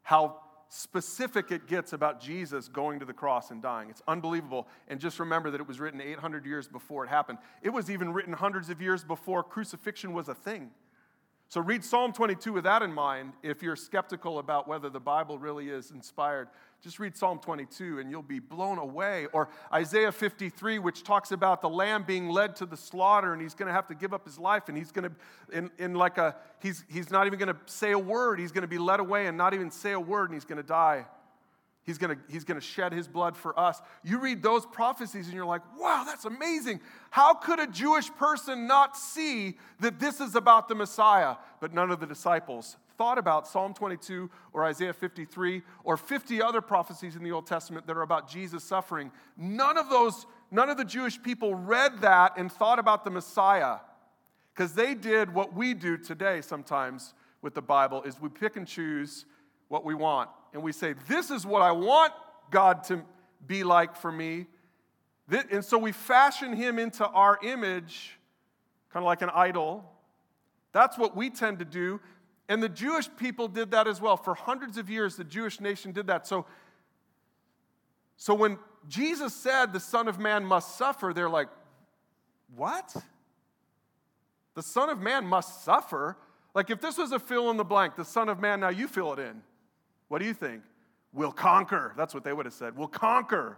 how 0.02 0.36
specific 0.68 1.50
it 1.50 1.66
gets 1.66 1.92
about 1.92 2.20
Jesus 2.20 2.68
going 2.68 3.00
to 3.00 3.04
the 3.04 3.12
cross 3.12 3.50
and 3.50 3.60
dying. 3.60 3.90
It's 3.90 4.02
unbelievable. 4.06 4.68
And 4.88 5.00
just 5.00 5.18
remember 5.18 5.50
that 5.50 5.60
it 5.60 5.66
was 5.66 5.80
written 5.80 6.00
800 6.00 6.46
years 6.46 6.68
before 6.68 7.04
it 7.04 7.08
happened. 7.08 7.38
It 7.62 7.70
was 7.70 7.90
even 7.90 8.12
written 8.12 8.32
hundreds 8.32 8.70
of 8.70 8.80
years 8.80 9.02
before 9.02 9.42
crucifixion 9.42 10.12
was 10.12 10.28
a 10.28 10.34
thing. 10.34 10.70
So 11.50 11.61
read 11.61 11.85
Psalm 11.85 12.12
22 12.12 12.52
with 12.52 12.62
that 12.62 12.80
in 12.80 12.95
mind 12.95 13.33
if 13.42 13.61
you're 13.61 13.75
skeptical 13.75 14.38
about 14.38 14.69
whether 14.69 14.88
the 14.88 15.00
Bible 15.00 15.37
really 15.37 15.69
is 15.69 15.90
inspired. 15.90 16.47
Just 16.80 17.00
read 17.00 17.16
Psalm 17.16 17.40
22 17.40 17.99
and 17.99 18.09
you'll 18.09 18.23
be 18.23 18.38
blown 18.38 18.78
away. 18.78 19.26
Or 19.33 19.49
Isaiah 19.73 20.12
53, 20.12 20.78
which 20.78 21.02
talks 21.02 21.33
about 21.33 21.61
the 21.61 21.69
lamb 21.69 22.04
being 22.04 22.28
led 22.28 22.54
to 22.54 22.66
the 22.66 22.76
slaughter 22.76 23.33
and 23.33 23.42
he's 23.42 23.54
going 23.54 23.66
to 23.66 23.73
have 23.73 23.88
to 23.88 23.97
give 23.97 24.14
up 24.14 24.25
his 24.25 24.38
life 24.38 24.69
and 24.69 24.78
he's 24.78 24.92
going 24.92 25.11
to, 25.11 25.57
in, 25.59 25.73
in 25.76 25.95
like 25.95 26.19
a, 26.19 26.37
he's, 26.61 26.85
he's 26.88 27.11
not 27.11 27.26
even 27.26 27.40
going 27.40 27.52
to 27.52 27.61
say 27.66 27.90
a 27.90 27.99
word. 27.99 28.38
He's 28.38 28.52
going 28.52 28.62
to 28.62 28.69
be 28.69 28.78
led 28.78 29.00
away 29.00 29.26
and 29.26 29.37
not 29.37 29.52
even 29.52 29.73
say 29.73 29.90
a 29.90 29.99
word 29.99 30.30
and 30.30 30.35
he's 30.35 30.45
going 30.45 30.62
to 30.62 30.62
die. 30.62 31.04
He's 31.82 31.99
going 31.99 32.16
to 32.16 32.22
he's 32.28 32.44
to 32.44 32.60
shed 32.60 32.92
his 32.92 33.08
blood 33.08 33.37
for 33.37 33.58
us. 33.58 33.80
You 34.04 34.18
read 34.18 34.42
those 34.42 34.66
prophecies 34.66 35.26
and 35.26 35.34
you're 35.34 35.46
like, 35.46 35.62
wow, 35.78 36.04
that's 36.06 36.25
amazing. 36.25 36.80
How 37.10 37.34
could 37.34 37.58
a 37.58 37.66
Jewish 37.66 38.10
person 38.10 38.66
not 38.66 38.96
see 38.96 39.56
that 39.80 39.99
this 39.99 40.20
is 40.20 40.34
about 40.37 40.68
the 40.68 40.75
Messiah? 40.75 41.37
But 41.60 41.72
none 41.72 41.90
of 41.90 41.99
the 41.99 42.06
disciples 42.06 42.76
thought 43.00 43.16
about 43.16 43.49
Psalm 43.49 43.72
22 43.72 44.28
or 44.52 44.62
Isaiah 44.66 44.92
53 44.92 45.62
or 45.84 45.96
50 45.96 46.42
other 46.42 46.60
prophecies 46.60 47.16
in 47.16 47.22
the 47.25 47.32
Old 47.32 47.46
Testament 47.46 47.87
that 47.87 47.96
are 47.96 48.02
about 48.02 48.28
Jesus 48.28 48.62
suffering. 48.62 49.10
None 49.38 49.78
of 49.78 49.88
those, 49.88 50.26
none 50.50 50.68
of 50.68 50.76
the 50.76 50.84
Jewish 50.84 51.20
people 51.22 51.54
read 51.54 52.02
that 52.02 52.37
and 52.37 52.52
thought 52.52 52.78
about 52.78 53.04
the 53.04 53.10
Messiah 53.10 53.78
because 54.54 54.75
they 54.75 54.94
did 54.94 55.32
what 55.32 55.54
we 55.54 55.72
do 55.72 55.96
today 55.96 56.42
sometimes 56.42 57.14
with 57.40 57.54
the 57.54 57.62
Bible 57.62 58.02
is 58.02 58.20
we 58.20 58.28
pick 58.28 58.56
and 58.56 58.66
choose 58.66 59.25
what 59.68 59.82
we 59.82 59.94
want 59.94 60.28
and 60.52 60.62
we 60.62 60.73
say, 60.73 60.95
This 61.09 61.30
is 61.30 61.47
what 61.47 61.62
I 61.62 61.73
want 61.73 62.12
God 62.50 62.85
to 62.85 63.02
be 63.47 63.64
like 63.64 63.97
for 63.97 64.11
me. 64.11 64.47
And 65.50 65.64
so 65.64 65.78
we 65.78 65.92
fashion 65.92 66.54
him 66.54 66.78
into 66.78 67.07
our 67.07 67.38
image, 67.42 68.19
kind 68.92 69.02
of 69.04 69.07
like 69.07 69.23
an 69.23 69.30
idol. 69.33 69.88
That's 70.73 70.99
what 70.99 71.16
we 71.16 71.30
tend 71.30 71.61
to 71.61 71.64
do. 71.64 72.00
And 72.49 72.61
the 72.61 72.69
Jewish 72.69 73.09
people 73.16 73.47
did 73.47 73.71
that 73.71 73.87
as 73.87 74.00
well. 74.00 74.16
For 74.16 74.35
hundreds 74.35 74.76
of 74.76 74.90
years, 74.90 75.16
the 75.16 75.25
Jewish 75.25 75.61
nation 75.61 75.92
did 75.92 76.09
that. 76.09 76.26
So, 76.26 76.47
so 78.16 78.35
when 78.35 78.59
Jesus 78.88 79.33
said 79.33 79.73
the 79.73 79.80
Son 79.80 80.09
of 80.09 80.19
Man 80.19 80.45
must 80.45 80.76
suffer, 80.76 81.12
they're 81.14 81.30
like, 81.30 81.49
What? 82.57 82.97
The 84.54 84.62
Son 84.62 84.90
of 84.90 85.00
Man 85.00 85.25
must 85.25 85.64
suffer? 85.64 86.16
Like 86.54 86.71
if 86.71 86.80
this 86.80 86.99
was 86.99 87.12
a 87.12 87.19
fill 87.19 87.50
in 87.50 87.57
the 87.57 87.64
blank, 87.64 87.95
the 87.95 88.04
Son 88.04 88.28
of 88.28 88.40
Man, 88.40 88.61
now 88.61 88.69
you 88.69 88.88
fill 88.88 89.12
it 89.12 89.19
in. 89.21 89.42
What 90.10 90.18
do 90.18 90.24
you 90.24 90.34
think? 90.34 90.64
We'll 91.12 91.30
conquer. 91.30 91.94
That's 91.96 92.12
what 92.12 92.24
they 92.24 92.32
would 92.32 92.44
have 92.44 92.52
said. 92.52 92.76
We'll 92.76 92.88
conquer. 92.88 93.56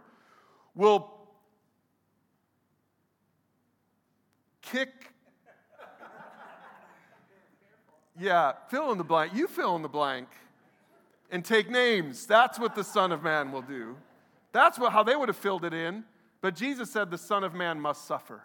We'll 0.74 1.10
kick. 4.60 4.90
Yeah, 8.20 8.52
fill 8.68 8.92
in 8.92 8.98
the 8.98 9.04
blank. 9.04 9.32
You 9.34 9.46
fill 9.46 9.76
in 9.76 9.82
the 9.82 9.88
blank 9.88 10.28
and 11.30 11.42
take 11.42 11.70
names. 11.70 12.26
That's 12.26 12.58
what 12.58 12.74
the 12.74 12.84
Son 12.84 13.12
of 13.12 13.22
Man 13.22 13.50
will 13.50 13.62
do. 13.62 13.96
That's 14.52 14.78
what, 14.78 14.92
how 14.92 15.02
they 15.02 15.16
would 15.16 15.30
have 15.30 15.38
filled 15.38 15.64
it 15.64 15.72
in. 15.72 16.04
But 16.42 16.54
Jesus 16.54 16.90
said 16.90 17.10
the 17.10 17.16
Son 17.16 17.44
of 17.44 17.54
Man 17.54 17.80
must 17.80 18.04
suffer. 18.04 18.42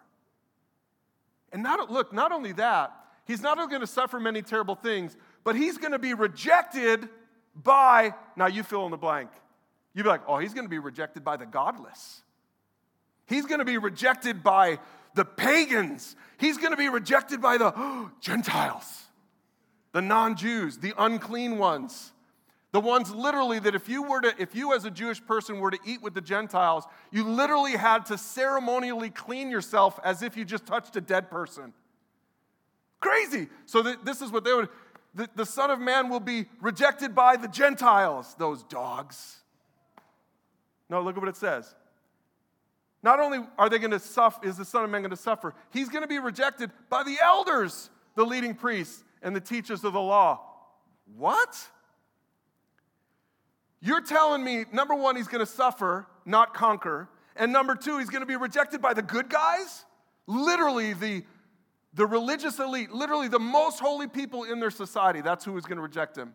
And 1.52 1.62
not, 1.62 1.90
look, 1.90 2.14
not 2.14 2.32
only 2.32 2.52
that, 2.52 2.90
he's 3.26 3.42
not 3.42 3.58
only 3.58 3.68
going 3.68 3.82
to 3.82 3.86
suffer 3.86 4.18
many 4.18 4.40
terrible 4.40 4.76
things, 4.76 5.14
but 5.44 5.56
he's 5.56 5.76
going 5.76 5.92
to 5.92 5.98
be 5.98 6.14
rejected 6.14 7.10
by, 7.62 8.14
now 8.36 8.46
you 8.46 8.62
fill 8.62 8.84
in 8.84 8.90
the 8.90 8.96
blank. 8.96 9.30
You'd 9.94 10.04
be 10.04 10.08
like, 10.08 10.22
oh, 10.26 10.38
he's 10.38 10.54
going 10.54 10.64
to 10.64 10.70
be 10.70 10.78
rejected 10.78 11.24
by 11.24 11.36
the 11.36 11.46
godless. 11.46 12.22
He's 13.26 13.46
going 13.46 13.58
to 13.58 13.64
be 13.64 13.78
rejected 13.78 14.42
by 14.42 14.78
the 15.14 15.24
pagans. 15.24 16.16
He's 16.38 16.56
going 16.56 16.70
to 16.70 16.76
be 16.76 16.88
rejected 16.88 17.40
by 17.40 17.58
the 17.58 17.72
oh, 17.74 18.10
Gentiles, 18.20 19.04
the 19.92 20.00
non 20.00 20.36
Jews, 20.36 20.78
the 20.78 20.94
unclean 20.96 21.58
ones. 21.58 22.12
The 22.70 22.80
ones 22.80 23.10
literally 23.10 23.58
that 23.60 23.74
if 23.74 23.88
you 23.88 24.02
were 24.02 24.20
to, 24.20 24.34
if 24.38 24.54
you 24.54 24.74
as 24.74 24.84
a 24.84 24.90
Jewish 24.90 25.24
person 25.24 25.58
were 25.58 25.70
to 25.70 25.78
eat 25.86 26.02
with 26.02 26.12
the 26.12 26.20
Gentiles, 26.20 26.84
you 27.10 27.24
literally 27.24 27.72
had 27.72 28.04
to 28.06 28.18
ceremonially 28.18 29.08
clean 29.08 29.50
yourself 29.50 29.98
as 30.04 30.22
if 30.22 30.36
you 30.36 30.44
just 30.44 30.66
touched 30.66 30.94
a 30.94 31.00
dead 31.00 31.30
person. 31.30 31.72
Crazy. 33.00 33.48
So 33.64 33.82
th- 33.82 33.98
this 34.04 34.20
is 34.20 34.30
what 34.30 34.44
they 34.44 34.52
would, 34.52 34.68
the, 35.14 35.28
the 35.34 35.46
Son 35.46 35.70
of 35.70 35.80
Man 35.80 36.08
will 36.08 36.20
be 36.20 36.46
rejected 36.60 37.14
by 37.14 37.36
the 37.36 37.48
Gentiles, 37.48 38.34
those 38.38 38.62
dogs. 38.64 39.38
No, 40.90 41.02
look 41.02 41.16
at 41.16 41.20
what 41.20 41.28
it 41.28 41.36
says. 41.36 41.74
Not 43.02 43.20
only 43.20 43.38
are 43.56 43.68
they 43.68 43.78
going 43.78 43.92
to 43.92 43.98
suffer, 43.98 44.46
is 44.46 44.56
the 44.56 44.64
Son 44.64 44.84
of 44.84 44.90
Man 44.90 45.02
going 45.02 45.10
to 45.10 45.16
suffer, 45.16 45.54
he's 45.70 45.88
going 45.88 46.02
to 46.02 46.08
be 46.08 46.18
rejected 46.18 46.70
by 46.88 47.02
the 47.02 47.16
elders, 47.22 47.90
the 48.16 48.24
leading 48.24 48.54
priests, 48.54 49.04
and 49.22 49.34
the 49.34 49.40
teachers 49.40 49.84
of 49.84 49.92
the 49.92 50.00
law. 50.00 50.40
What? 51.16 51.56
You're 53.80 54.00
telling 54.00 54.42
me, 54.42 54.64
number 54.72 54.94
one, 54.94 55.16
he's 55.16 55.28
going 55.28 55.44
to 55.44 55.50
suffer, 55.50 56.06
not 56.24 56.54
conquer. 56.54 57.08
And 57.36 57.52
number 57.52 57.76
two, 57.76 57.98
he's 57.98 58.10
going 58.10 58.22
to 58.22 58.26
be 58.26 58.36
rejected 58.36 58.82
by 58.82 58.94
the 58.94 59.02
good 59.02 59.28
guys? 59.28 59.84
Literally, 60.26 60.92
the 60.92 61.24
the 61.98 62.06
religious 62.06 62.60
elite, 62.60 62.92
literally 62.92 63.26
the 63.26 63.40
most 63.40 63.80
holy 63.80 64.06
people 64.06 64.44
in 64.44 64.60
their 64.60 64.70
society, 64.70 65.20
that's 65.20 65.44
who 65.44 65.56
is 65.56 65.64
going 65.64 65.78
to 65.78 65.82
reject 65.82 66.16
him. 66.16 66.32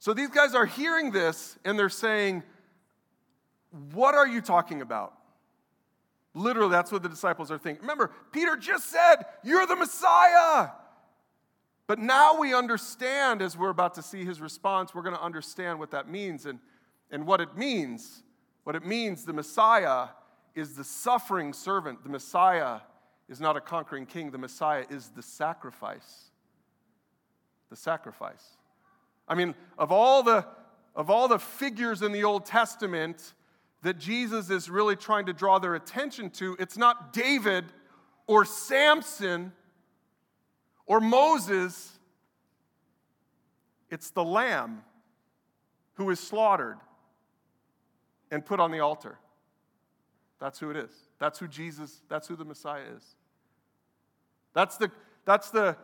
So 0.00 0.12
these 0.12 0.30
guys 0.30 0.52
are 0.52 0.66
hearing 0.66 1.12
this 1.12 1.56
and 1.64 1.78
they're 1.78 1.88
saying, 1.88 2.42
What 3.92 4.16
are 4.16 4.26
you 4.26 4.40
talking 4.40 4.82
about? 4.82 5.14
Literally, 6.34 6.72
that's 6.72 6.90
what 6.90 7.04
the 7.04 7.08
disciples 7.08 7.52
are 7.52 7.56
thinking. 7.56 7.82
Remember, 7.82 8.10
Peter 8.32 8.56
just 8.56 8.90
said, 8.90 9.26
You're 9.44 9.64
the 9.64 9.76
Messiah. 9.76 10.70
But 11.86 12.00
now 12.00 12.40
we 12.40 12.52
understand, 12.52 13.42
as 13.42 13.56
we're 13.56 13.70
about 13.70 13.94
to 13.94 14.02
see 14.02 14.24
his 14.24 14.40
response, 14.40 14.92
we're 14.92 15.02
going 15.02 15.14
to 15.14 15.22
understand 15.22 15.78
what 15.78 15.92
that 15.92 16.08
means 16.08 16.46
and, 16.46 16.58
and 17.12 17.28
what 17.28 17.40
it 17.40 17.56
means. 17.56 18.24
What 18.64 18.74
it 18.74 18.84
means, 18.84 19.24
the 19.24 19.34
Messiah 19.34 20.08
is 20.56 20.74
the 20.74 20.82
suffering 20.82 21.52
servant. 21.52 22.02
The 22.02 22.08
Messiah 22.10 22.80
is 23.28 23.40
not 23.40 23.56
a 23.56 23.60
conquering 23.60 24.06
king, 24.06 24.30
the 24.30 24.38
Messiah 24.38 24.84
is 24.90 25.08
the 25.08 25.22
sacrifice. 25.22 26.30
The 27.70 27.76
sacrifice. 27.76 28.44
I 29.26 29.34
mean, 29.34 29.54
of 29.78 29.90
all 29.90 30.22
the, 30.22 30.44
of 30.94 31.10
all 31.10 31.28
the 31.28 31.38
figures 31.38 32.02
in 32.02 32.12
the 32.12 32.24
Old 32.24 32.44
Testament 32.44 33.34
that 33.82 33.98
Jesus 33.98 34.50
is 34.50 34.68
really 34.68 34.96
trying 34.96 35.26
to 35.26 35.32
draw 35.32 35.58
their 35.58 35.74
attention 35.74 36.30
to, 36.30 36.56
it's 36.58 36.76
not 36.76 37.12
David 37.12 37.64
or 38.26 38.44
Samson 38.44 39.52
or 40.86 41.00
Moses, 41.00 41.98
it's 43.90 44.10
the 44.10 44.24
lamb 44.24 44.82
who 45.94 46.10
is 46.10 46.20
slaughtered 46.20 46.78
and 48.30 48.44
put 48.44 48.60
on 48.60 48.70
the 48.70 48.80
altar. 48.80 49.18
That's 50.40 50.58
who 50.58 50.70
it 50.70 50.76
is. 50.76 50.90
That's 51.18 51.38
who 51.38 51.48
Jesus, 51.48 52.02
that's 52.08 52.28
who 52.28 52.36
the 52.36 52.44
Messiah 52.44 52.82
is. 52.96 53.16
That's 54.54 54.76
the, 54.76 54.90
that's 55.24 55.50
the 55.50 55.76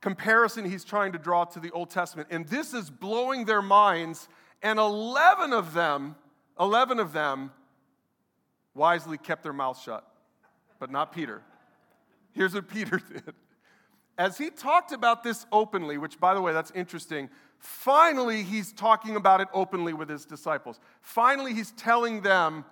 comparison 0.00 0.68
he's 0.68 0.84
trying 0.84 1.12
to 1.12 1.18
draw 1.18 1.44
to 1.44 1.60
the 1.60 1.70
Old 1.70 1.90
Testament. 1.90 2.28
And 2.30 2.46
this 2.46 2.74
is 2.74 2.90
blowing 2.90 3.44
their 3.44 3.62
minds. 3.62 4.28
And 4.62 4.78
11 4.78 5.52
of 5.52 5.72
them, 5.72 6.16
11 6.60 7.00
of 7.00 7.12
them 7.12 7.52
wisely 8.74 9.18
kept 9.18 9.42
their 9.42 9.52
mouths 9.52 9.80
shut, 9.82 10.06
but 10.78 10.90
not 10.90 11.12
Peter. 11.12 11.42
Here's 12.32 12.54
what 12.54 12.68
Peter 12.68 13.00
did. 13.12 13.34
As 14.18 14.36
he 14.38 14.50
talked 14.50 14.92
about 14.92 15.22
this 15.22 15.46
openly, 15.52 15.98
which 15.98 16.20
by 16.20 16.34
the 16.34 16.40
way, 16.40 16.52
that's 16.52 16.70
interesting, 16.72 17.30
finally 17.58 18.42
he's 18.42 18.72
talking 18.72 19.16
about 19.16 19.40
it 19.40 19.48
openly 19.54 19.92
with 19.92 20.08
his 20.08 20.24
disciples. 20.24 20.80
Finally, 21.00 21.54
he's 21.54 21.72
telling 21.72 22.20
them 22.20 22.64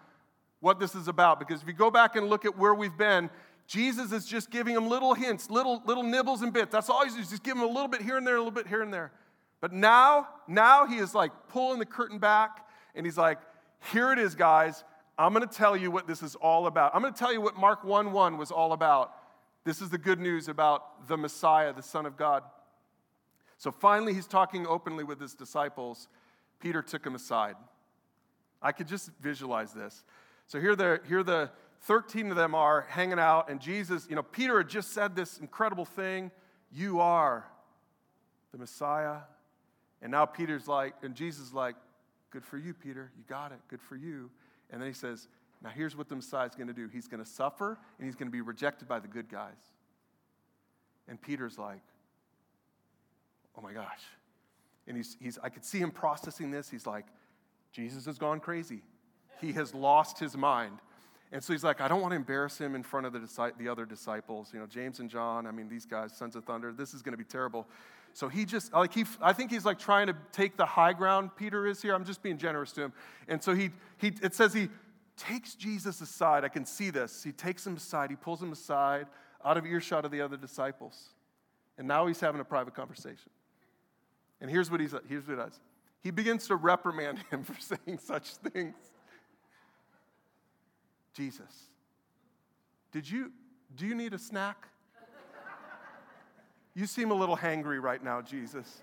what 0.61 0.79
this 0.79 0.95
is 0.95 1.09
about. 1.09 1.39
Because 1.39 1.63
if 1.63 1.69
you 1.69 1.75
go 1.75 1.91
back 1.91 2.17
and 2.17 2.29
look 2.29 2.45
at 2.45 2.57
where 2.57 2.75
we've 2.75 2.97
been, 2.97 3.31
Jesus 3.67 4.13
is 4.13 4.27
just 4.27 4.51
giving 4.51 4.75
them 4.75 4.89
little 4.89 5.15
hints, 5.15 5.51
little, 5.51 5.83
little 5.87 6.03
nibbles 6.03 6.43
and 6.43 6.53
bits. 6.53 6.73
That's 6.73 6.89
all 6.89 7.05
he's 7.05 7.15
just 7.17 7.43
giving 7.43 7.61
them 7.61 7.71
a 7.71 7.73
little 7.73 7.89
bit 7.89 8.03
here 8.03 8.17
and 8.17 8.27
there, 8.27 8.37
a 8.37 8.39
little 8.39 8.51
bit 8.51 8.67
here 8.67 8.83
and 8.83 8.93
there. 8.93 9.13
But 9.61 9.73
now, 9.73 10.29
now 10.49 10.87
he 10.87 10.97
is 10.97 11.15
like 11.15 11.33
pulling 11.49 11.79
the 11.79 11.87
curtain 11.87 12.19
back 12.19 12.67
and 12.95 13.07
he's 13.07 13.19
like, 13.19 13.39
here 13.93 14.13
it 14.13 14.19
is, 14.19 14.35
guys. 14.35 14.85
I'm 15.19 15.35
going 15.35 15.47
to 15.47 15.55
tell 15.55 15.77
you 15.77 15.91
what 15.91 16.07
this 16.07 16.23
is 16.23 16.35
all 16.35 16.67
about. 16.67 16.95
I'm 16.95 17.03
going 17.03 17.13
to 17.13 17.19
tell 17.19 17.33
you 17.33 17.41
what 17.41 17.57
Mark 17.57 17.85
1 17.85 18.13
1 18.13 18.39
was 18.39 18.51
all 18.51 18.73
about. 18.73 19.13
This 19.65 19.83
is 19.83 19.91
the 19.91 19.99
good 19.99 20.19
news 20.19 20.49
about 20.49 21.07
the 21.09 21.17
Messiah, 21.17 21.73
the 21.73 21.83
Son 21.83 22.07
of 22.07 22.17
God. 22.17 22.43
So 23.59 23.71
finally, 23.71 24.15
he's 24.15 24.27
talking 24.27 24.67
openly 24.67 25.05
with 25.05 25.21
his 25.21 25.35
disciples. 25.35 26.09
Peter 26.59 26.81
took 26.81 27.05
him 27.05 27.15
aside. 27.15 27.57
I 28.63 28.73
could 28.73 28.89
just 28.89 29.11
visualize 29.21 29.73
this. 29.73 30.03
So 30.51 30.59
here 30.59 30.75
the, 30.75 31.01
here 31.07 31.23
the 31.23 31.49
13 31.83 32.33
of 32.33 32.37
them 32.37 32.57
are 32.57 32.81
hanging 32.89 33.21
out, 33.21 33.49
and 33.49 33.61
Jesus, 33.61 34.09
you 34.11 34.17
know, 34.17 34.25
Peter 34.25 34.59
had 34.59 34.69
just 34.69 34.91
said 34.91 35.15
this 35.15 35.39
incredible 35.39 35.85
thing 35.85 36.33
You 36.73 36.99
are 36.99 37.47
the 38.51 38.59
Messiah. 38.59 39.19
And 40.03 40.11
now 40.11 40.27
Peter's 40.27 40.67
like, 40.67 40.95
and 41.03 41.15
Jesus 41.15 41.47
is 41.47 41.55
like, 41.55 41.77
Good 42.31 42.45
for 42.45 42.59
you, 42.59 42.75
Peter. 42.75 43.13
You 43.17 43.23
got 43.29 43.53
it. 43.53 43.59
Good 43.69 43.81
for 43.81 43.95
you. 43.95 44.29
And 44.71 44.83
then 44.83 44.89
he 44.89 44.93
says, 44.93 45.29
Now 45.63 45.71
here's 45.71 45.97
what 45.97 46.09
the 46.09 46.17
Messiah 46.17 46.49
is 46.49 46.57
going 46.57 46.67
to 46.67 46.75
do 46.75 46.89
He's 46.93 47.07
going 47.07 47.23
to 47.23 47.31
suffer, 47.31 47.79
and 48.01 48.07
he's 48.07 48.17
going 48.17 48.27
to 48.27 48.33
be 48.33 48.41
rejected 48.41 48.89
by 48.89 48.99
the 48.99 49.09
good 49.09 49.29
guys. 49.29 49.55
And 51.07 51.23
Peter's 51.23 51.59
like, 51.59 51.83
oh 53.57 53.63
my 53.63 53.73
gosh. 53.73 54.03
And 54.89 54.97
he's, 54.97 55.17
he's, 55.21 55.39
I 55.45 55.49
could 55.49 55.65
see 55.65 55.79
him 55.79 55.93
processing 55.93 56.51
this. 56.51 56.69
He's 56.69 56.89
like, 56.89 57.07
Jesus 57.73 58.07
has 58.07 58.19
gone 58.19 58.41
crazy. 58.41 58.83
He 59.41 59.53
has 59.53 59.75
lost 59.75 60.19
his 60.19 60.37
mind. 60.37 60.79
And 61.33 61.43
so 61.43 61.53
he's 61.53 61.63
like, 61.63 61.81
I 61.81 61.87
don't 61.87 62.01
want 62.01 62.13
to 62.13 62.17
embarrass 62.17 62.59
him 62.59 62.75
in 62.75 62.83
front 62.83 63.07
of 63.07 63.13
the, 63.13 63.53
the 63.57 63.69
other 63.69 63.87
disciples, 63.87 64.51
you 64.53 64.59
know, 64.59 64.67
James 64.67 64.99
and 64.99 65.09
John. 65.09 65.47
I 65.47 65.53
mean, 65.53 65.69
these 65.69 65.87
guys, 65.87 66.17
sons 66.17 66.35
of 66.35 66.45
thunder, 66.45 66.73
this 66.73 66.93
is 66.93 67.03
going 67.03 67.13
to 67.13 67.19
be 67.19 67.25
terrible. 67.25 67.69
So 68.13 68.29
he 68.29 68.45
just, 68.45 68.73
like, 68.73 68.93
he, 68.93 69.05
I 69.23 69.33
think 69.33 69.53
he's 69.53 69.65
like 69.65 69.79
trying 69.79 70.09
to 70.09 70.17
take 70.33 70.57
the 70.57 70.67
high 70.67 70.93
ground, 70.93 71.31
Peter 71.37 71.67
is 71.67 71.81
here. 71.81 71.95
I'm 71.95 72.05
just 72.05 72.23
being 72.23 72.37
generous 72.37 72.73
to 72.73 72.83
him. 72.83 72.93
And 73.29 73.41
so 73.41 73.55
he, 73.55 73.71
he 73.99 74.13
it 74.23 74.35
says 74.35 74.53
he 74.53 74.69
takes 75.17 75.55
Jesus 75.55 76.01
aside. 76.01 76.45
I 76.45 76.49
can 76.49 76.65
see 76.65 76.91
this. 76.91 77.23
He 77.23 77.31
takes 77.31 77.65
him 77.65 77.77
aside, 77.77 78.11
he 78.11 78.17
pulls 78.17 78.43
him 78.43 78.51
aside 78.51 79.07
out 79.45 79.57
of 79.57 79.65
earshot 79.65 80.05
of 80.05 80.11
the 80.11 80.21
other 80.21 80.37
disciples. 80.37 81.11
And 81.79 81.87
now 81.87 82.07
he's 82.07 82.21
having 82.21 82.41
a 82.41 82.45
private 82.45 82.75
conversation. 82.75 83.31
And 84.41 84.51
here's 84.51 84.71
what, 84.71 84.81
he's, 84.81 84.95
here's 85.09 85.27
what 85.27 85.37
he 85.37 85.43
does 85.43 85.61
he 86.03 86.11
begins 86.11 86.47
to 86.49 86.57
reprimand 86.57 87.19
him 87.31 87.45
for 87.45 87.55
saying 87.61 87.99
such 87.99 88.35
things. 88.37 88.75
Jesus, 91.13 91.71
did 92.93 93.09
you, 93.11 93.33
do 93.77 93.87
you 93.87 93.95
need 93.95 94.15
a 94.15 94.19
snack? 94.19 94.69
You 96.75 96.87
seem 96.87 97.11
a 97.11 97.15
little 97.15 97.37
hangry 97.37 97.83
right 97.83 98.03
now, 98.03 98.23
Jesus. 98.23 98.83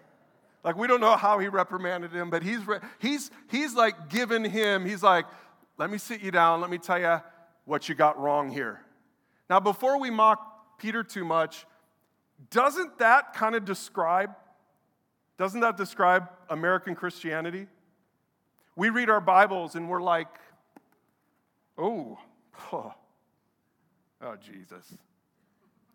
Like, 0.63 0.75
we 0.75 0.87
don't 0.87 0.99
know 0.99 1.15
how 1.15 1.39
he 1.39 1.47
reprimanded 1.47 2.11
him, 2.11 2.29
but 2.29 2.43
he's, 2.43 2.59
he's, 2.99 3.31
he's 3.49 3.73
like 3.73 4.09
giving 4.09 4.43
him, 4.43 4.85
he's 4.85 5.03
like, 5.03 5.25
let 5.77 5.89
me 5.89 5.97
sit 5.97 6.21
you 6.21 6.31
down, 6.31 6.59
let 6.59 6.69
me 6.69 6.77
tell 6.77 6.99
you 6.99 7.21
what 7.65 7.87
you 7.87 7.95
got 7.95 8.19
wrong 8.19 8.49
here. 8.49 8.81
Now, 9.49 9.59
before 9.59 9.99
we 9.99 10.09
mock 10.09 10.77
Peter 10.77 11.03
too 11.03 11.23
much, 11.23 11.65
doesn't 12.49 12.99
that 12.99 13.33
kind 13.33 13.55
of 13.55 13.63
describe, 13.65 14.31
doesn't 15.37 15.61
that 15.61 15.77
describe 15.77 16.27
American 16.49 16.95
Christianity? 16.95 17.67
We 18.75 18.89
read 18.89 19.09
our 19.09 19.21
Bibles 19.21 19.75
and 19.75 19.89
we're 19.89 20.01
like, 20.01 20.27
oh, 21.77 22.17
oh, 22.71 22.93
oh 24.21 24.35
Jesus. 24.35 24.93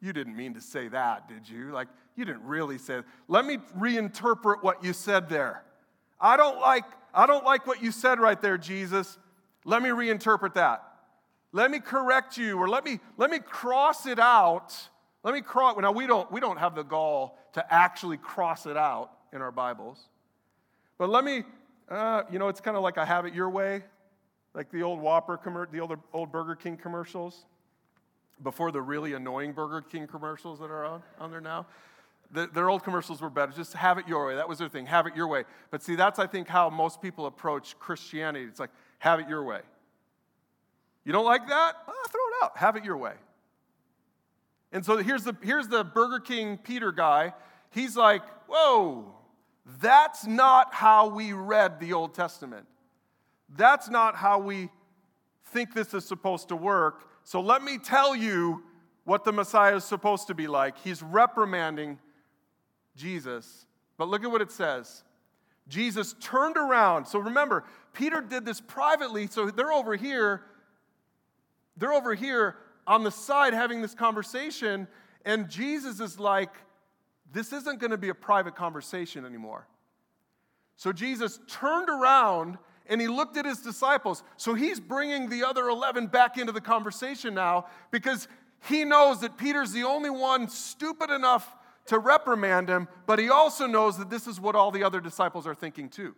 You 0.00 0.12
didn't 0.12 0.36
mean 0.36 0.54
to 0.54 0.60
say 0.60 0.88
that, 0.88 1.28
did 1.28 1.48
you? 1.48 1.70
Like, 1.70 1.88
you 2.16 2.24
didn't 2.24 2.44
really 2.44 2.78
say 2.78 2.96
that. 2.96 3.04
Let 3.28 3.44
me 3.44 3.58
reinterpret 3.78 4.62
what 4.62 4.82
you 4.82 4.92
said 4.92 5.28
there. 5.28 5.62
I 6.20 6.36
don't 6.36 6.60
like, 6.60 6.84
I 7.14 7.26
don't 7.26 7.44
like 7.44 7.66
what 7.66 7.82
you 7.82 7.92
said 7.92 8.18
right 8.18 8.40
there, 8.40 8.58
Jesus. 8.58 9.18
Let 9.64 9.82
me 9.82 9.90
reinterpret 9.90 10.54
that. 10.54 10.82
Let 11.52 11.70
me 11.70 11.80
correct 11.80 12.38
you, 12.38 12.58
or 12.58 12.68
let 12.68 12.84
me 12.84 12.98
let 13.18 13.30
me 13.30 13.38
cross 13.38 14.06
it 14.06 14.18
out. 14.18 14.74
Let 15.22 15.34
me 15.34 15.42
cross. 15.42 15.76
Now 15.78 15.92
we 15.92 16.06
don't 16.06 16.30
we 16.32 16.40
don't 16.40 16.56
have 16.56 16.74
the 16.74 16.82
gall 16.82 17.38
to 17.52 17.72
actually 17.72 18.16
cross 18.16 18.64
it 18.64 18.76
out 18.76 19.10
in 19.32 19.42
our 19.42 19.52
Bibles, 19.52 20.08
but 20.98 21.10
let 21.10 21.24
me. 21.24 21.44
Uh, 21.88 22.22
you 22.30 22.38
know, 22.38 22.48
it's 22.48 22.60
kind 22.60 22.74
of 22.74 22.82
like 22.82 22.96
I 22.96 23.04
have 23.04 23.26
it 23.26 23.34
your 23.34 23.50
way, 23.50 23.82
like 24.54 24.70
the 24.70 24.82
old 24.82 25.00
Whopper, 25.00 25.38
the 25.72 25.80
old 25.80 25.96
old 26.12 26.32
Burger 26.32 26.54
King 26.54 26.76
commercials 26.76 27.44
before 28.42 28.72
the 28.72 28.82
really 28.82 29.14
annoying 29.14 29.52
Burger 29.52 29.80
King 29.80 30.06
commercials 30.06 30.58
that 30.58 30.70
are 30.70 30.84
on, 30.84 31.02
on 31.18 31.30
there 31.30 31.40
now. 31.40 31.66
The, 32.32 32.48
their 32.52 32.70
old 32.70 32.82
commercials 32.82 33.20
were 33.20 33.30
better. 33.30 33.52
Just 33.52 33.74
have 33.74 33.98
it 33.98 34.08
your 34.08 34.26
way. 34.26 34.36
That 34.36 34.48
was 34.48 34.58
their 34.58 34.68
thing. 34.68 34.86
Have 34.86 35.06
it 35.06 35.14
your 35.14 35.28
way. 35.28 35.44
But 35.70 35.82
see, 35.82 35.96
that's, 35.96 36.18
I 36.18 36.26
think, 36.26 36.48
how 36.48 36.70
most 36.70 37.02
people 37.02 37.26
approach 37.26 37.78
Christianity. 37.78 38.46
It's 38.46 38.58
like, 38.58 38.70
have 39.00 39.20
it 39.20 39.28
your 39.28 39.44
way. 39.44 39.60
You 41.04 41.12
don't 41.12 41.26
like 41.26 41.46
that? 41.48 41.74
Oh, 41.86 42.04
throw 42.10 42.20
it 42.20 42.44
out. 42.44 42.56
Have 42.56 42.76
it 42.76 42.84
your 42.84 42.96
way. 42.96 43.12
And 44.72 44.84
so 44.84 44.96
here's 44.96 45.24
the, 45.24 45.36
here's 45.42 45.68
the 45.68 45.84
Burger 45.84 46.20
King 46.20 46.56
Peter 46.56 46.90
guy. 46.90 47.34
He's 47.70 47.96
like, 47.96 48.22
whoa, 48.48 49.12
that's 49.80 50.26
not 50.26 50.72
how 50.72 51.08
we 51.08 51.34
read 51.34 51.80
the 51.80 51.92
Old 51.92 52.14
Testament. 52.14 52.66
That's 53.56 53.88
not 53.88 54.16
how 54.16 54.38
we 54.38 54.70
think 55.46 55.74
this 55.74 55.94
is 55.94 56.04
supposed 56.04 56.48
to 56.48 56.56
work. 56.56 57.04
So 57.24 57.40
let 57.40 57.62
me 57.62 57.78
tell 57.78 58.16
you 58.16 58.62
what 59.04 59.24
the 59.24 59.32
Messiah 59.32 59.76
is 59.76 59.84
supposed 59.84 60.28
to 60.28 60.34
be 60.34 60.46
like. 60.46 60.78
He's 60.78 61.02
reprimanding 61.02 61.98
Jesus. 62.96 63.66
But 63.96 64.08
look 64.08 64.24
at 64.24 64.30
what 64.30 64.42
it 64.42 64.50
says. 64.50 65.02
Jesus 65.68 66.14
turned 66.20 66.56
around. 66.56 67.06
So 67.06 67.18
remember, 67.18 67.64
Peter 67.92 68.20
did 68.20 68.44
this 68.44 68.60
privately. 68.60 69.26
So 69.26 69.50
they're 69.50 69.72
over 69.72 69.96
here. 69.96 70.42
They're 71.76 71.92
over 71.92 72.14
here 72.14 72.56
on 72.86 73.04
the 73.04 73.10
side 73.10 73.54
having 73.54 73.82
this 73.82 73.94
conversation. 73.94 74.88
And 75.24 75.48
Jesus 75.48 76.00
is 76.00 76.18
like, 76.18 76.50
this 77.32 77.52
isn't 77.52 77.80
going 77.80 77.92
to 77.92 77.98
be 77.98 78.08
a 78.08 78.14
private 78.14 78.56
conversation 78.56 79.24
anymore. 79.24 79.66
So 80.76 80.92
Jesus 80.92 81.38
turned 81.48 81.88
around 81.88 82.58
and 82.92 83.00
he 83.00 83.08
looked 83.08 83.38
at 83.38 83.46
his 83.46 83.58
disciples. 83.58 84.22
So 84.36 84.52
he's 84.52 84.78
bringing 84.78 85.30
the 85.30 85.44
other 85.44 85.68
11 85.68 86.08
back 86.08 86.36
into 86.36 86.52
the 86.52 86.60
conversation 86.60 87.32
now 87.32 87.64
because 87.90 88.28
he 88.68 88.84
knows 88.84 89.22
that 89.22 89.38
Peter's 89.38 89.72
the 89.72 89.84
only 89.84 90.10
one 90.10 90.46
stupid 90.46 91.08
enough 91.08 91.56
to 91.86 91.98
reprimand 91.98 92.68
him, 92.68 92.86
but 93.06 93.18
he 93.18 93.30
also 93.30 93.66
knows 93.66 93.96
that 93.96 94.10
this 94.10 94.26
is 94.26 94.38
what 94.38 94.54
all 94.54 94.70
the 94.70 94.84
other 94.84 95.00
disciples 95.00 95.46
are 95.46 95.54
thinking 95.54 95.88
too. 95.88 96.14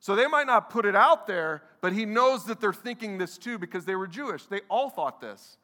So 0.00 0.16
they 0.16 0.26
might 0.26 0.48
not 0.48 0.68
put 0.68 0.84
it 0.84 0.96
out 0.96 1.28
there, 1.28 1.62
but 1.80 1.92
he 1.92 2.04
knows 2.04 2.44
that 2.46 2.60
they're 2.60 2.72
thinking 2.72 3.16
this 3.16 3.38
too 3.38 3.56
because 3.56 3.84
they 3.84 3.94
were 3.94 4.08
Jewish. 4.08 4.46
They 4.46 4.62
all 4.68 4.90
thought 4.90 5.20
this. 5.20 5.58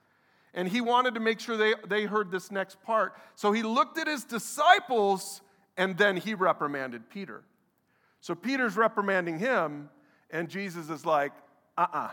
And 0.54 0.68
he 0.68 0.80
wanted 0.80 1.14
to 1.14 1.20
make 1.20 1.40
sure 1.40 1.56
they, 1.56 1.74
they 1.88 2.04
heard 2.04 2.30
this 2.30 2.52
next 2.52 2.80
part. 2.84 3.14
So 3.34 3.50
he 3.50 3.64
looked 3.64 3.98
at 3.98 4.06
his 4.06 4.22
disciples 4.22 5.40
and 5.76 5.98
then 5.98 6.16
he 6.16 6.34
reprimanded 6.34 7.10
Peter. 7.10 7.42
So 8.20 8.36
Peter's 8.36 8.76
reprimanding 8.76 9.40
him, 9.40 9.90
and 10.32 10.48
Jesus 10.48 10.90
is 10.90 11.04
like, 11.04 11.32
uh 11.76 11.82
uh-uh. 11.82 11.98
uh 11.98 12.10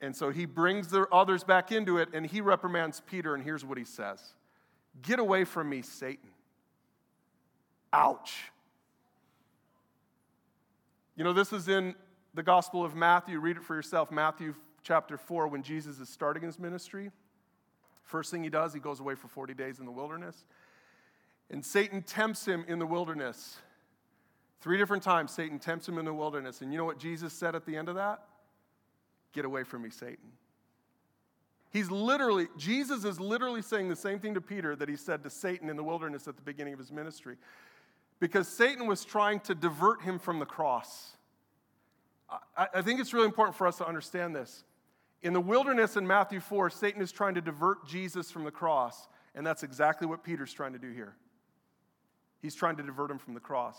And 0.00 0.14
so 0.14 0.30
he 0.30 0.44
brings 0.44 0.88
the 0.88 1.06
others 1.12 1.44
back 1.44 1.72
into 1.72 1.98
it 1.98 2.08
and 2.12 2.26
he 2.26 2.40
reprimands 2.40 3.02
Peter, 3.06 3.34
and 3.34 3.42
here's 3.42 3.64
what 3.64 3.78
he 3.78 3.84
says 3.84 4.34
Get 5.02 5.18
away 5.18 5.44
from 5.44 5.68
me, 5.68 5.82
Satan. 5.82 6.30
Ouch. 7.92 8.34
You 11.16 11.24
know, 11.24 11.32
this 11.32 11.52
is 11.52 11.68
in 11.68 11.94
the 12.34 12.42
Gospel 12.42 12.84
of 12.84 12.94
Matthew. 12.94 13.40
Read 13.40 13.56
it 13.56 13.64
for 13.64 13.74
yourself. 13.74 14.10
Matthew 14.10 14.54
chapter 14.82 15.16
4, 15.16 15.48
when 15.48 15.62
Jesus 15.62 15.98
is 15.98 16.08
starting 16.08 16.42
his 16.42 16.58
ministry. 16.58 17.10
First 18.02 18.30
thing 18.30 18.44
he 18.44 18.50
does, 18.50 18.72
he 18.72 18.80
goes 18.80 19.00
away 19.00 19.14
for 19.14 19.26
40 19.26 19.54
days 19.54 19.78
in 19.78 19.86
the 19.86 19.90
wilderness. 19.90 20.44
And 21.50 21.64
Satan 21.64 22.02
tempts 22.02 22.46
him 22.46 22.64
in 22.68 22.78
the 22.78 22.86
wilderness. 22.86 23.56
Three 24.60 24.78
different 24.78 25.02
times, 25.02 25.32
Satan 25.32 25.58
tempts 25.58 25.88
him 25.88 25.98
in 25.98 26.04
the 26.04 26.14
wilderness. 26.14 26.60
And 26.60 26.72
you 26.72 26.78
know 26.78 26.84
what 26.84 26.98
Jesus 26.98 27.32
said 27.32 27.54
at 27.54 27.66
the 27.66 27.76
end 27.76 27.88
of 27.88 27.96
that? 27.96 28.22
Get 29.32 29.44
away 29.44 29.64
from 29.64 29.82
me, 29.82 29.90
Satan. 29.90 30.32
He's 31.70 31.90
literally, 31.90 32.48
Jesus 32.56 33.04
is 33.04 33.20
literally 33.20 33.60
saying 33.60 33.88
the 33.88 33.96
same 33.96 34.18
thing 34.18 34.34
to 34.34 34.40
Peter 34.40 34.74
that 34.76 34.88
he 34.88 34.96
said 34.96 35.22
to 35.24 35.30
Satan 35.30 35.68
in 35.68 35.76
the 35.76 35.82
wilderness 35.82 36.26
at 36.26 36.36
the 36.36 36.42
beginning 36.42 36.72
of 36.72 36.78
his 36.78 36.90
ministry. 36.90 37.36
Because 38.18 38.48
Satan 38.48 38.86
was 38.86 39.04
trying 39.04 39.40
to 39.40 39.54
divert 39.54 40.00
him 40.00 40.18
from 40.18 40.38
the 40.38 40.46
cross. 40.46 41.16
I, 42.56 42.68
I 42.74 42.82
think 42.82 42.98
it's 42.98 43.12
really 43.12 43.26
important 43.26 43.56
for 43.56 43.66
us 43.66 43.76
to 43.78 43.86
understand 43.86 44.34
this. 44.34 44.64
In 45.22 45.32
the 45.32 45.40
wilderness 45.40 45.96
in 45.96 46.06
Matthew 46.06 46.40
4, 46.40 46.70
Satan 46.70 47.02
is 47.02 47.12
trying 47.12 47.34
to 47.34 47.40
divert 47.40 47.86
Jesus 47.86 48.30
from 48.30 48.44
the 48.44 48.50
cross, 48.50 49.08
and 49.34 49.46
that's 49.46 49.62
exactly 49.62 50.06
what 50.06 50.24
Peter's 50.24 50.52
trying 50.52 50.72
to 50.72 50.78
do 50.78 50.92
here. 50.92 51.14
He's 52.40 52.54
trying 52.54 52.76
to 52.76 52.82
divert 52.82 53.10
him 53.10 53.18
from 53.18 53.34
the 53.34 53.40
cross. 53.40 53.76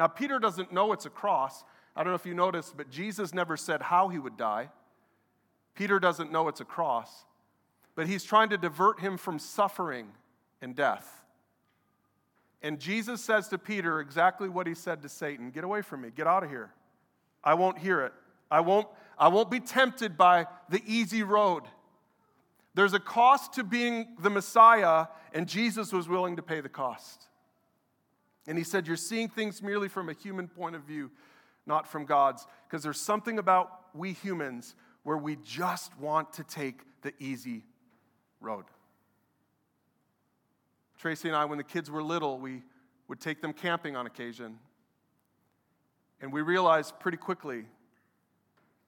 Now, 0.00 0.06
Peter 0.06 0.38
doesn't 0.38 0.72
know 0.72 0.94
it's 0.94 1.04
a 1.04 1.10
cross. 1.10 1.62
I 1.94 2.02
don't 2.02 2.12
know 2.12 2.16
if 2.16 2.24
you 2.24 2.32
noticed, 2.32 2.74
but 2.74 2.88
Jesus 2.88 3.34
never 3.34 3.54
said 3.54 3.82
how 3.82 4.08
he 4.08 4.18
would 4.18 4.38
die. 4.38 4.70
Peter 5.74 6.00
doesn't 6.00 6.32
know 6.32 6.48
it's 6.48 6.62
a 6.62 6.64
cross, 6.64 7.26
but 7.94 8.06
he's 8.06 8.24
trying 8.24 8.48
to 8.48 8.56
divert 8.56 9.00
him 9.00 9.18
from 9.18 9.38
suffering 9.38 10.08
and 10.62 10.74
death. 10.74 11.22
And 12.62 12.80
Jesus 12.80 13.22
says 13.22 13.48
to 13.48 13.58
Peter 13.58 14.00
exactly 14.00 14.48
what 14.48 14.66
he 14.66 14.74
said 14.74 15.02
to 15.02 15.08
Satan 15.10 15.50
Get 15.50 15.64
away 15.64 15.82
from 15.82 16.00
me, 16.00 16.08
get 16.16 16.26
out 16.26 16.44
of 16.44 16.48
here. 16.48 16.72
I 17.44 17.52
won't 17.52 17.78
hear 17.78 18.00
it. 18.00 18.14
I 18.50 18.60
won't, 18.60 18.88
I 19.18 19.28
won't 19.28 19.50
be 19.50 19.60
tempted 19.60 20.16
by 20.16 20.46
the 20.70 20.82
easy 20.86 21.22
road. 21.22 21.64
There's 22.72 22.94
a 22.94 23.00
cost 23.00 23.52
to 23.54 23.64
being 23.64 24.16
the 24.18 24.30
Messiah, 24.30 25.08
and 25.34 25.46
Jesus 25.46 25.92
was 25.92 26.08
willing 26.08 26.36
to 26.36 26.42
pay 26.42 26.62
the 26.62 26.70
cost. 26.70 27.26
And 28.50 28.58
he 28.58 28.64
said, 28.64 28.88
You're 28.88 28.96
seeing 28.96 29.28
things 29.28 29.62
merely 29.62 29.86
from 29.86 30.08
a 30.08 30.12
human 30.12 30.48
point 30.48 30.74
of 30.74 30.82
view, 30.82 31.12
not 31.66 31.86
from 31.86 32.04
God's. 32.04 32.48
Because 32.66 32.82
there's 32.82 33.00
something 33.00 33.38
about 33.38 33.70
we 33.94 34.12
humans 34.12 34.74
where 35.04 35.16
we 35.16 35.36
just 35.36 35.96
want 36.00 36.32
to 36.32 36.42
take 36.42 36.80
the 37.02 37.14
easy 37.20 37.62
road. 38.40 38.64
Tracy 40.98 41.28
and 41.28 41.36
I, 41.36 41.44
when 41.44 41.58
the 41.58 41.64
kids 41.64 41.92
were 41.92 42.02
little, 42.02 42.40
we 42.40 42.64
would 43.06 43.20
take 43.20 43.40
them 43.40 43.52
camping 43.52 43.94
on 43.94 44.06
occasion. 44.06 44.58
And 46.20 46.32
we 46.32 46.42
realized 46.42 46.98
pretty 46.98 47.18
quickly 47.18 47.66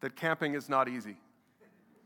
that 0.01 0.16
camping 0.16 0.57
is 0.57 0.68
not 0.68 0.88
easy. 0.88 1.18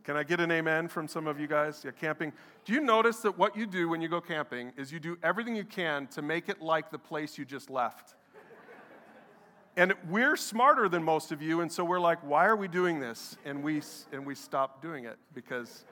Can 0.07 0.17
I 0.17 0.23
get 0.23 0.39
an 0.39 0.53
amen 0.53 0.87
from 0.87 1.09
some 1.09 1.27
of 1.27 1.41
you 1.41 1.49
guys? 1.49 1.83
Yeah, 1.85 1.91
camping. 1.91 2.33
Do 2.65 2.73
you 2.73 2.81
notice 2.81 3.17
that 3.23 3.37
what 3.37 3.57
you 3.57 3.67
do 3.67 3.89
when 3.89 4.01
you 4.01 4.07
go 4.07 4.21
camping 4.21 4.73
is 4.77 4.93
you 4.93 5.01
do 5.01 5.19
everything 5.21 5.57
you 5.57 5.65
can 5.65 6.07
to 6.09 6.23
make 6.23 6.49
it 6.49 6.63
like 6.63 6.93
the 6.93 6.99
place 6.99 7.37
you 7.37 7.45
just 7.45 7.71
left? 7.71 8.15
and 9.77 9.95
we're 10.09 10.37
smarter 10.37 10.89
than 10.89 11.03
most 11.03 11.33
of 11.33 11.43
you, 11.43 11.61
and 11.61 11.73
so 11.73 11.85
we're 11.85 11.99
like, 11.99 12.21
why 12.21 12.47
are 12.47 12.55
we 12.55 12.69
doing 12.69 13.01
this? 13.01 13.37
And 13.45 13.65
we, 13.65 13.83
and 14.13 14.25
we 14.25 14.37
stop 14.37 14.81
doing 14.81 15.07
it 15.07 15.19
because, 15.35 15.85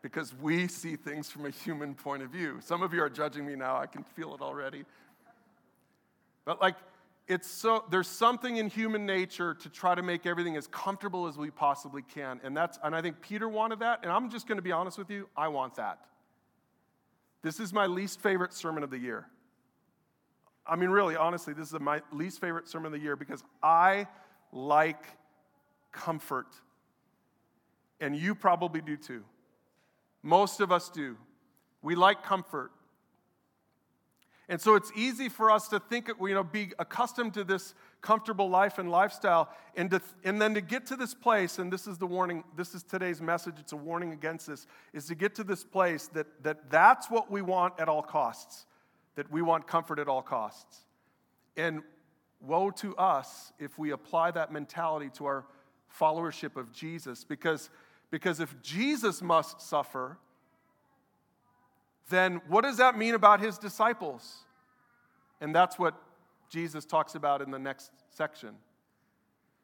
because 0.00 0.34
we 0.40 0.66
see 0.66 0.96
things 0.96 1.30
from 1.30 1.44
a 1.44 1.50
human 1.50 1.94
point 1.94 2.22
of 2.22 2.30
view. 2.30 2.56
Some 2.62 2.82
of 2.82 2.94
you 2.94 3.02
are 3.02 3.10
judging 3.10 3.44
me 3.44 3.54
now, 3.54 3.76
I 3.76 3.84
can 3.84 4.02
feel 4.02 4.34
it 4.34 4.40
already. 4.40 4.86
But 6.46 6.58
like, 6.58 6.76
it's 7.26 7.48
so 7.48 7.84
there's 7.90 8.08
something 8.08 8.58
in 8.58 8.68
human 8.68 9.06
nature 9.06 9.54
to 9.54 9.70
try 9.70 9.94
to 9.94 10.02
make 10.02 10.26
everything 10.26 10.56
as 10.56 10.66
comfortable 10.66 11.26
as 11.26 11.38
we 11.38 11.50
possibly 11.50 12.02
can 12.02 12.40
and 12.44 12.56
that's 12.56 12.78
and 12.82 12.94
i 12.94 13.00
think 13.00 13.20
peter 13.20 13.48
wanted 13.48 13.78
that 13.78 14.00
and 14.02 14.12
i'm 14.12 14.30
just 14.30 14.46
going 14.46 14.56
to 14.56 14.62
be 14.62 14.72
honest 14.72 14.98
with 14.98 15.10
you 15.10 15.28
i 15.36 15.48
want 15.48 15.74
that. 15.76 16.00
This 17.42 17.60
is 17.60 17.74
my 17.74 17.86
least 17.86 18.22
favorite 18.22 18.54
sermon 18.54 18.82
of 18.82 18.90
the 18.90 18.96
year. 18.96 19.26
I 20.66 20.76
mean 20.76 20.90
really 20.90 21.16
honestly 21.16 21.54
this 21.54 21.72
is 21.72 21.80
my 21.80 22.00
least 22.12 22.40
favorite 22.40 22.68
sermon 22.68 22.86
of 22.86 22.92
the 22.92 23.04
year 23.04 23.16
because 23.16 23.42
i 23.62 24.06
like 24.52 25.04
comfort 25.92 26.48
and 28.00 28.16
you 28.16 28.34
probably 28.34 28.80
do 28.80 28.96
too. 28.96 29.24
Most 30.22 30.60
of 30.60 30.72
us 30.72 30.88
do. 30.88 31.16
We 31.82 31.94
like 31.94 32.22
comfort 32.22 32.70
and 34.48 34.60
so 34.60 34.74
it's 34.74 34.92
easy 34.94 35.28
for 35.28 35.50
us 35.50 35.68
to 35.68 35.80
think, 35.80 36.08
you 36.20 36.34
know, 36.34 36.44
be 36.44 36.72
accustomed 36.78 37.34
to 37.34 37.44
this 37.44 37.74
comfortable 38.02 38.50
life 38.50 38.78
and 38.78 38.90
lifestyle, 38.90 39.48
and, 39.76 39.90
to, 39.90 40.02
and 40.22 40.40
then 40.40 40.52
to 40.54 40.60
get 40.60 40.84
to 40.86 40.96
this 40.96 41.14
place, 41.14 41.58
and 41.58 41.72
this 41.72 41.86
is 41.86 41.96
the 41.96 42.06
warning, 42.06 42.44
this 42.54 42.74
is 42.74 42.82
today's 42.82 43.22
message, 43.22 43.54
it's 43.58 43.72
a 43.72 43.76
warning 43.76 44.12
against 44.12 44.46
this, 44.46 44.66
is 44.92 45.06
to 45.06 45.14
get 45.14 45.34
to 45.36 45.44
this 45.44 45.64
place 45.64 46.08
that, 46.08 46.26
that 46.42 46.70
that's 46.70 47.10
what 47.10 47.30
we 47.30 47.40
want 47.40 47.72
at 47.80 47.88
all 47.88 48.02
costs, 48.02 48.66
that 49.14 49.30
we 49.32 49.40
want 49.40 49.66
comfort 49.66 49.98
at 49.98 50.08
all 50.08 50.20
costs. 50.20 50.80
And 51.56 51.82
woe 52.40 52.70
to 52.70 52.94
us 52.96 53.52
if 53.58 53.78
we 53.78 53.92
apply 53.92 54.30
that 54.32 54.52
mentality 54.52 55.08
to 55.14 55.24
our 55.24 55.46
followership 55.98 56.56
of 56.56 56.70
Jesus, 56.70 57.24
because, 57.24 57.70
because 58.10 58.40
if 58.40 58.54
Jesus 58.60 59.22
must 59.22 59.62
suffer, 59.62 60.18
then 62.10 62.40
what 62.48 62.64
does 62.64 62.76
that 62.78 62.96
mean 62.98 63.14
about 63.14 63.40
his 63.40 63.58
disciples? 63.58 64.44
And 65.40 65.54
that's 65.54 65.78
what 65.78 65.94
Jesus 66.50 66.84
talks 66.84 67.14
about 67.14 67.42
in 67.42 67.50
the 67.50 67.58
next 67.58 67.90
section. 68.10 68.50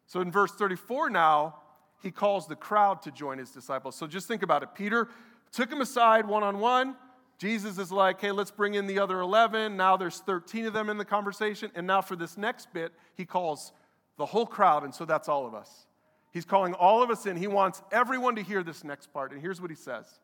So 0.07 0.20
in 0.20 0.33
verse 0.33 0.53
34 0.53 1.11
now, 1.11 1.57
he 2.03 2.11
calls 2.11 2.46
the 2.46 2.57
crowd 2.57 3.03
to 3.03 3.11
join 3.11 3.38
his 3.38 3.50
disciples. 3.50 3.94
So 3.94 4.07
just 4.07 4.26
think 4.26 4.42
about 4.42 4.62
it. 4.62 4.70
Peter 4.74 5.09
took 5.53 5.70
him 5.70 5.81
aside 5.81 6.26
one 6.26 6.42
on 6.42 6.59
one. 6.59 6.96
Jesus 7.38 7.79
is 7.79 7.90
like, 7.90 8.20
hey, 8.20 8.33
let's 8.33 8.50
bring 8.50 8.74
in 8.74 8.87
the 8.87 8.98
other 8.98 9.20
11. 9.20 9.76
Now 9.76 9.96
there's 9.96 10.18
13 10.18 10.66
of 10.66 10.72
them 10.72 10.90
in 10.90 10.98
the 10.98 11.05
conversation. 11.05 11.70
And 11.74 11.87
now 11.87 12.03
for 12.03 12.16
this 12.16 12.37
next 12.37 12.72
bit, 12.72 12.92
he 13.16 13.24
calls 13.24 13.72
the 14.18 14.26
whole 14.26 14.46
crowd. 14.46 14.85
And 14.85 14.94
so 14.94 15.05
that's 15.05 15.29
all 15.29 15.46
of 15.46 15.55
us. 15.55 15.87
He's 16.33 16.44
calling 16.44 16.74
all 16.74 17.03
of 17.03 17.11
us 17.11 17.26
in. 17.26 17.37
He 17.37 17.46
wants 17.46 17.83
everyone 17.90 18.37
to 18.37 18.42
hear 18.42 18.62
this 18.62 18.85
next 18.85 19.12
part. 19.12 19.33
And 19.33 19.40
here's 19.40 19.61
what 19.61 19.70
he 19.70 19.76
says 19.76 20.20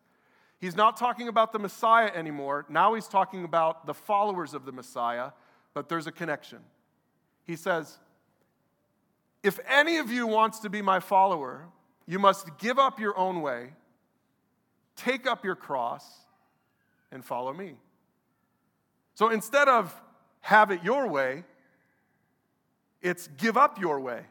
He's 0.59 0.77
not 0.77 0.97
talking 0.97 1.29
about 1.29 1.53
the 1.53 1.59
Messiah 1.59 2.11
anymore. 2.15 2.65
Now 2.69 2.95
he's 2.95 3.09
talking 3.09 3.45
about 3.45 3.87
the 3.87 3.95
followers 3.95 4.55
of 4.55 4.65
the 4.65 4.73
Messiah, 4.73 5.31
but 5.75 5.89
there's 5.89 6.07
a 6.07 6.13
connection. 6.13 6.61
He 7.45 7.57
says, 7.57 7.99
If 9.43 9.59
any 9.69 9.99
of 9.99 10.11
you 10.11 10.27
wants 10.27 10.61
to 10.61 10.71
be 10.71 10.81
my 10.81 11.01
follower, 11.01 11.67
you 12.07 12.19
must 12.19 12.59
give 12.59 12.79
up 12.79 12.99
your 12.99 13.17
own 13.19 13.43
way, 13.43 13.71
take 14.97 15.27
up 15.27 15.45
your 15.45 15.57
cross, 15.57 16.07
and 17.13 17.25
follow 17.25 17.53
me. 17.53 17.75
So 19.15 19.29
instead 19.29 19.69
of 19.69 19.95
have 20.41 20.71
it 20.71 20.83
your 20.83 21.09
way, 21.09 21.45
it's 23.03 23.29
give 23.37 23.57
up 23.57 23.79
your 23.79 24.01
way. 24.01 24.23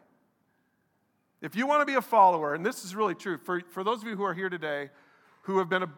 If 1.41 1.55
you 1.55 1.67
want 1.67 1.81
to 1.81 1.85
be 1.85 1.97
a 1.97 2.01
follower, 2.01 2.55
and 2.55 2.65
this 2.65 2.83
is 2.83 2.95
really 2.95 3.13
true, 3.13 3.37
for, 3.37 3.61
for 3.69 3.83
those 3.83 4.01
of 4.01 4.07
you 4.07 4.15
who 4.15 4.23
are 4.23 4.33
here 4.33 4.49
today 4.49 4.89
who 5.43 5.59
have 5.59 5.69
been 5.69 5.83
a 5.83 5.89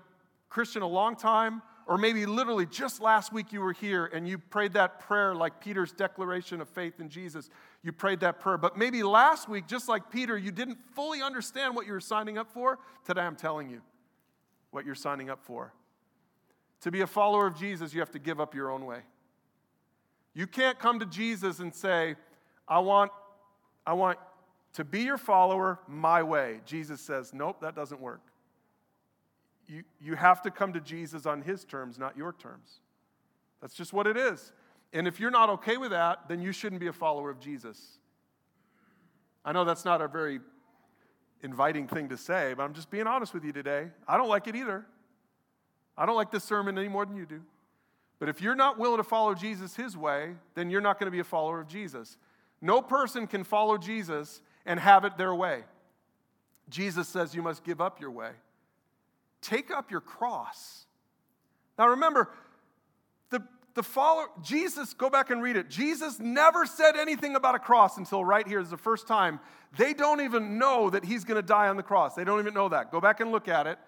Christian 0.49 0.81
a 0.81 0.87
long 0.87 1.15
time, 1.15 1.61
or 1.87 1.97
maybe 1.97 2.25
literally 2.25 2.65
just 2.65 3.01
last 3.01 3.31
week 3.31 3.53
you 3.53 3.61
were 3.61 3.73
here 3.73 4.05
and 4.05 4.27
you 4.27 4.37
prayed 4.37 4.73
that 4.73 4.99
prayer 4.99 5.33
like 5.33 5.61
Peter's 5.61 5.91
declaration 5.91 6.59
of 6.59 6.67
faith 6.67 6.99
in 6.99 7.09
Jesus. 7.09 7.49
You 7.81 7.91
prayed 7.91 8.19
that 8.21 8.39
prayer. 8.39 8.57
But 8.57 8.77
maybe 8.77 9.03
last 9.03 9.47
week, 9.47 9.67
just 9.67 9.87
like 9.87 10.11
Peter, 10.11 10.37
you 10.37 10.51
didn't 10.51 10.77
fully 10.93 11.21
understand 11.21 11.75
what 11.75 11.85
you 11.85 11.93
were 11.93 12.01
signing 12.01 12.37
up 12.37 12.51
for. 12.51 12.79
Today 13.05 13.21
I'm 13.21 13.37
telling 13.37 13.69
you 13.69 13.81
what 14.71 14.85
you're 14.85 14.95
signing 14.95 15.29
up 15.29 15.43
for. 15.43 15.73
To 16.81 16.91
be 16.91 17.01
a 17.01 17.07
follower 17.07 17.47
of 17.47 17.57
Jesus, 17.57 17.93
you 17.93 17.99
have 18.01 18.11
to 18.11 18.19
give 18.19 18.39
up 18.39 18.53
your 18.53 18.69
own 18.69 18.85
way. 18.85 18.99
You 20.33 20.45
can't 20.45 20.77
come 20.77 20.99
to 20.99 21.05
Jesus 21.05 21.59
and 21.59 21.73
say, 21.73 22.15
I 22.67 22.79
want, 22.79 23.11
I 23.85 23.93
want 23.93 24.19
to 24.73 24.83
be 24.83 25.01
your 25.01 25.17
follower 25.17 25.79
my 25.87 26.21
way. 26.21 26.59
Jesus 26.65 27.01
says, 27.01 27.33
Nope, 27.33 27.61
that 27.61 27.75
doesn't 27.75 27.99
work 27.99 28.21
you, 29.67 29.83
you 29.99 30.15
have 30.15 30.41
to 30.43 30.51
come 30.51 30.73
to 30.73 30.79
Jesus 30.79 31.25
on 31.25 31.41
his 31.41 31.63
terms, 31.65 31.99
not 31.99 32.17
your 32.17 32.33
terms. 32.33 32.79
That's 33.61 33.73
just 33.73 33.93
what 33.93 34.07
it 34.07 34.17
is. 34.17 34.53
And 34.93 35.07
if 35.07 35.19
you're 35.19 35.31
not 35.31 35.49
okay 35.49 35.77
with 35.77 35.91
that, 35.91 36.29
then 36.29 36.41
you 36.41 36.51
shouldn't 36.51 36.79
be 36.79 36.87
a 36.87 36.93
follower 36.93 37.29
of 37.29 37.39
Jesus. 37.39 37.99
I 39.43 39.51
know 39.51 39.65
that's 39.65 39.85
not 39.85 40.01
a 40.01 40.07
very 40.07 40.39
inviting 41.43 41.87
thing 41.87 42.09
to 42.09 42.17
say, 42.17 42.53
but 42.55 42.63
I'm 42.63 42.73
just 42.73 42.89
being 42.89 43.07
honest 43.07 43.33
with 43.33 43.43
you 43.43 43.51
today. 43.51 43.89
I 44.07 44.17
don't 44.17 44.29
like 44.29 44.47
it 44.47 44.55
either. 44.55 44.85
I 45.97 46.05
don't 46.05 46.15
like 46.15 46.31
this 46.31 46.43
sermon 46.43 46.77
any 46.77 46.87
more 46.87 47.05
than 47.05 47.15
you 47.15 47.25
do. 47.25 47.41
But 48.19 48.29
if 48.29 48.41
you're 48.41 48.55
not 48.55 48.79
willing 48.79 48.97
to 48.97 49.03
follow 49.03 49.33
Jesus 49.33 49.75
his 49.75 49.95
way, 49.95 50.35
then 50.55 50.69
you're 50.69 50.81
not 50.81 50.99
going 50.99 51.07
to 51.07 51.11
be 51.11 51.19
a 51.19 51.25
follower 51.25 51.59
of 51.59 51.67
Jesus. 51.67 52.17
No 52.61 52.81
person 52.81 53.27
can 53.27 53.43
follow 53.43 53.77
Jesus 53.77 54.41
and 54.65 54.79
have 54.79 55.05
it 55.05 55.17
their 55.17 55.35
way. 55.35 55.63
Jesus 56.69 57.07
says 57.07 57.35
you 57.35 57.41
must 57.41 57.63
give 57.63 57.79
up 57.79 58.01
your 58.01 58.11
way. 58.11 58.31
Take 59.47 59.71
up 59.71 59.91
your 59.91 60.01
cross. 60.01 60.85
Now 61.79 61.87
remember, 61.87 62.29
the, 63.29 63.41
the 63.75 63.83
follower, 63.83 64.27
Jesus, 64.43 64.93
go 64.93 65.09
back 65.09 65.29
and 65.29 65.41
read 65.41 65.55
it. 65.55 65.69
Jesus 65.69 66.19
never 66.19 66.65
said 66.65 66.97
anything 66.97 67.37
about 67.37 67.55
a 67.55 67.59
cross 67.59 67.97
until 67.97 68.25
right 68.25 68.45
here 68.45 68.59
is 68.59 68.69
the 68.69 68.77
first 68.77 69.07
time. 69.07 69.39
They 69.77 69.93
don't 69.93 70.19
even 70.19 70.59
know 70.59 70.89
that 70.89 71.05
he's 71.05 71.23
going 71.23 71.41
to 71.41 71.47
die 71.47 71.69
on 71.69 71.77
the 71.77 71.83
cross. 71.83 72.13
They 72.13 72.25
don't 72.25 72.41
even 72.41 72.53
know 72.53 72.67
that. 72.67 72.91
Go 72.91 72.99
back 72.99 73.21
and 73.21 73.31
look 73.31 73.47
at 73.47 73.67
it. 73.67 73.79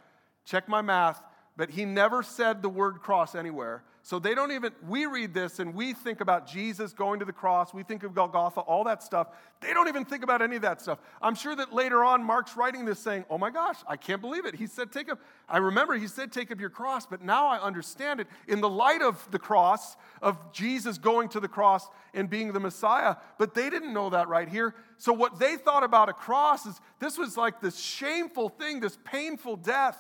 Check 0.46 0.70
my 0.70 0.82
math. 0.82 1.22
But 1.58 1.72
he 1.72 1.84
never 1.84 2.24
said 2.24 2.62
the 2.62 2.70
word 2.70 3.02
cross 3.02 3.36
anywhere. 3.36 3.84
So 4.10 4.18
they 4.18 4.34
don't 4.34 4.52
even, 4.52 4.72
we 4.88 5.06
read 5.06 5.36
this 5.36 5.60
and 5.60 5.76
we 5.76 5.94
think 5.94 6.20
about 6.20 6.48
Jesus 6.48 6.94
going 6.94 7.20
to 7.20 7.26
the 7.26 7.32
cross. 7.32 7.76
We 7.76 7.84
think 7.84 8.02
of 8.02 8.16
Golgotha, 8.16 8.62
all 8.62 8.84
that 8.86 9.04
stuff. 9.04 9.28
They 9.62 9.72
don't 9.72 9.88
even 9.88 10.04
think 10.04 10.24
about 10.24 10.42
any 10.42 10.56
of 10.56 10.64
that 10.64 10.82
stuff. 10.82 10.98
I'm 11.22 11.36
sure 11.36 11.56
that 11.56 11.76
later 11.76 12.04
on, 12.04 12.24
Mark's 12.24 12.58
writing 12.58 12.86
this 12.86 12.98
saying, 12.98 13.26
Oh 13.30 13.38
my 13.38 13.52
gosh, 13.52 13.76
I 13.88 13.98
can't 13.98 14.20
believe 14.20 14.48
it. 14.48 14.56
He 14.56 14.66
said, 14.66 14.92
Take 14.92 15.12
up, 15.12 15.20
I 15.48 15.60
remember 15.60 15.94
he 15.94 16.08
said, 16.08 16.32
Take 16.32 16.52
up 16.52 16.60
your 16.60 16.72
cross, 16.72 17.06
but 17.06 17.22
now 17.22 17.50
I 17.50 17.62
understand 17.62 18.20
it 18.20 18.26
in 18.48 18.62
the 18.62 18.68
light 18.68 19.04
of 19.04 19.30
the 19.30 19.38
cross, 19.38 19.96
of 20.24 20.54
Jesus 20.54 20.98
going 20.98 21.30
to 21.30 21.40
the 21.40 21.48
cross 21.48 21.88
and 22.16 22.28
being 22.28 22.52
the 22.52 22.60
Messiah. 22.60 23.16
But 23.38 23.54
they 23.54 23.70
didn't 23.70 23.94
know 23.94 24.10
that 24.10 24.28
right 24.28 24.50
here. 24.50 24.74
So 24.98 25.14
what 25.14 25.38
they 25.38 25.56
thought 25.56 25.84
about 25.84 26.10
a 26.10 26.14
cross 26.14 26.66
is 26.66 26.82
this 27.00 27.16
was 27.16 27.38
like 27.38 27.62
this 27.62 27.78
shameful 27.78 28.50
thing, 28.50 28.80
this 28.80 28.98
painful 29.04 29.58
death. 29.58 30.00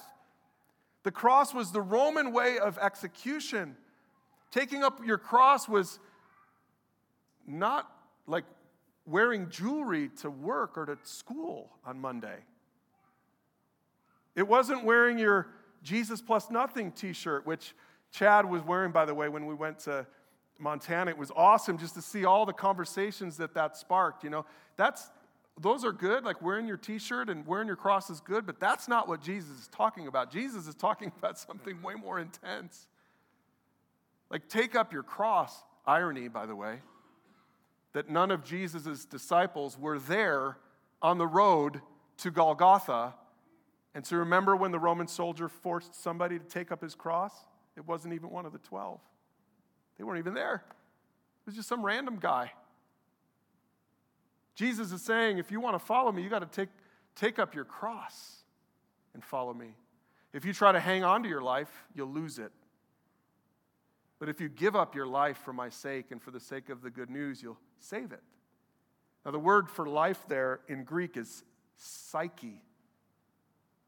The 1.04 1.12
cross 1.12 1.54
was 1.54 1.72
the 1.72 1.82
Roman 1.82 2.34
way 2.34 2.58
of 2.58 2.80
execution. 2.80 3.76
Taking 4.52 4.84
up 4.84 5.06
your 5.06 5.18
cross 5.18 5.70
was 5.70 6.00
not 7.46 7.92
like 8.28 8.46
wearing 9.06 9.50
jewelry 9.50 10.10
to 10.22 10.30
work 10.30 10.78
or 10.78 10.86
to 10.86 10.98
school 11.04 11.72
on 11.86 12.00
Monday. 12.00 12.38
It 14.36 14.48
wasn't 14.48 14.84
wearing 14.84 15.18
your 15.18 15.48
Jesus 15.84 16.22
plus 16.22 16.50
nothing 16.50 16.92
t 16.92 17.14
shirt, 17.14 17.46
which 17.46 17.74
Chad 18.12 18.50
was 18.50 18.62
wearing, 18.64 18.92
by 18.92 19.06
the 19.06 19.14
way, 19.14 19.30
when 19.30 19.46
we 19.46 19.54
went 19.54 19.80
to 19.80 20.06
Montana. 20.58 21.12
It 21.12 21.18
was 21.18 21.32
awesome 21.36 21.78
just 21.78 21.96
to 21.96 22.02
see 22.02 22.26
all 22.26 22.46
the 22.46 22.54
conversations 22.54 23.38
that 23.38 23.54
that 23.54 23.78
sparked. 23.78 24.24
You 24.24 24.30
know, 24.30 24.46
that's, 24.78 25.10
those 25.60 25.86
are 25.86 25.92
good, 25.92 26.24
like 26.24 26.42
wearing 26.42 26.68
your 26.68 26.78
t 26.78 27.00
shirt 27.00 27.30
and 27.30 27.46
wearing 27.46 27.68
your 27.68 27.76
cross 27.76 28.10
is 28.10 28.20
good, 28.20 28.46
but 28.46 28.60
that's 28.60 28.88
not 28.88 29.08
what 29.08 29.22
Jesus 29.22 29.60
is 29.60 29.68
talking 29.68 30.08
about. 30.08 30.32
Jesus 30.32 30.68
is 30.68 30.76
talking 30.76 31.12
about 31.18 31.38
something 31.38 31.82
way 31.82 31.96
more 31.96 32.20
intense. 32.20 32.88
Like, 34.30 34.48
take 34.48 34.76
up 34.76 34.94
your 34.94 35.04
cross. 35.04 35.64
Irony, 35.86 36.28
by 36.28 36.46
the 36.46 36.56
way, 36.56 36.82
that 37.94 38.10
none 38.10 38.32
of 38.32 38.44
Jesus' 38.44 39.06
disciples 39.06 39.78
were 39.78 39.98
there 39.98 40.58
on 41.02 41.18
the 41.18 41.28
road 41.28 41.82
to 42.18 42.30
Golgotha. 42.30 43.16
And 43.96 44.06
so, 44.06 44.18
remember 44.18 44.56
when 44.56 44.72
the 44.72 44.80
Roman 44.80 45.08
soldier 45.08 45.48
forced 45.48 45.96
somebody 45.96 46.38
to 46.38 46.46
take 46.46 46.72
up 46.72 46.82
his 46.82 46.94
cross? 46.94 47.34
It 47.76 47.88
wasn't 47.88 48.14
even 48.14 48.30
one 48.30 48.46
of 48.46 48.52
the 48.52 48.60
12. 48.60 49.00
They 49.98 50.04
weren't 50.04 50.20
even 50.20 50.34
there, 50.34 50.64
it 50.66 51.46
was 51.46 51.56
just 51.56 51.68
some 51.68 51.84
random 51.84 52.20
guy. 52.20 52.52
Jesus 54.56 54.92
is 54.92 55.02
saying, 55.02 55.38
if 55.38 55.52
you 55.52 55.62
want 55.62 55.80
to 55.80 55.80
follow 55.80 56.12
me, 56.12 56.22
you 56.22 56.30
got 56.30 56.40
to 56.40 56.46
take, 56.46 56.68
take 57.16 57.40
up 57.40 57.56
your 57.56 57.64
cross. 57.64 58.44
and 59.14 59.24
follow 59.24 59.54
me. 59.54 59.74
If 60.34 60.44
you 60.44 60.54
try 60.54 60.74
to 60.74 60.80
hang 60.80 61.04
on 61.04 61.24
to 61.24 61.30
your 61.30 61.42
life, 61.42 61.86
you'll 61.96 62.12
lose 62.12 62.40
it. 62.40 62.52
But 64.20 64.28
if 64.30 64.42
you 64.42 64.50
give 64.50 64.76
up 64.76 64.96
your 64.96 65.08
life 65.08 65.38
for 65.38 65.54
my 65.54 65.70
sake 65.70 66.12
and 66.12 66.22
for 66.22 66.32
the 66.32 66.40
sake 66.40 66.70
of 66.70 66.82
the 66.82 66.90
good 66.90 67.10
news, 67.10 67.42
you'll 67.42 67.60
save 67.80 68.12
it. 68.12 68.22
Now, 69.26 69.32
the 69.32 69.40
word 69.40 69.70
for 69.70 69.88
life 69.88 70.26
there 70.28 70.60
in 70.68 70.84
Greek 70.84 71.18
is 71.18 71.44
psyche. 71.78 72.62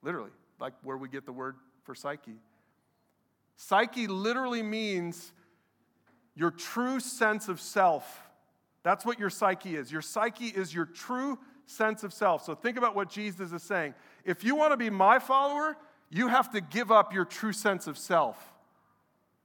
Literally, 0.01 0.31
like 0.59 0.73
where 0.83 0.97
we 0.97 1.09
get 1.09 1.25
the 1.25 1.31
word 1.31 1.55
for 1.83 1.93
psyche. 1.93 2.37
Psyche 3.55 4.07
literally 4.07 4.63
means 4.63 5.33
your 6.35 6.51
true 6.51 6.99
sense 6.99 7.47
of 7.47 7.59
self. 7.59 8.23
That's 8.83 9.05
what 9.05 9.19
your 9.19 9.29
psyche 9.29 9.75
is. 9.75 9.91
Your 9.91 10.01
psyche 10.01 10.47
is 10.47 10.73
your 10.73 10.85
true 10.85 11.37
sense 11.65 12.03
of 12.03 12.13
self. 12.13 12.43
So 12.43 12.55
think 12.55 12.77
about 12.77 12.95
what 12.95 13.09
Jesus 13.09 13.51
is 13.51 13.63
saying. 13.63 13.93
If 14.25 14.43
you 14.43 14.55
want 14.55 14.71
to 14.71 14.77
be 14.77 14.89
my 14.89 15.19
follower, 15.19 15.77
you 16.09 16.27
have 16.27 16.51
to 16.51 16.61
give 16.61 16.91
up 16.91 17.13
your 17.13 17.25
true 17.25 17.53
sense 17.53 17.87
of 17.87 17.97
self. 17.97 18.50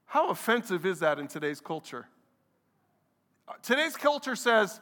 How 0.06 0.30
offensive 0.30 0.86
is 0.86 1.00
that 1.00 1.18
in 1.18 1.28
today's 1.28 1.60
culture? 1.60 2.06
Uh, 3.48 3.52
today's 3.62 3.96
culture 3.96 4.36
says, 4.36 4.80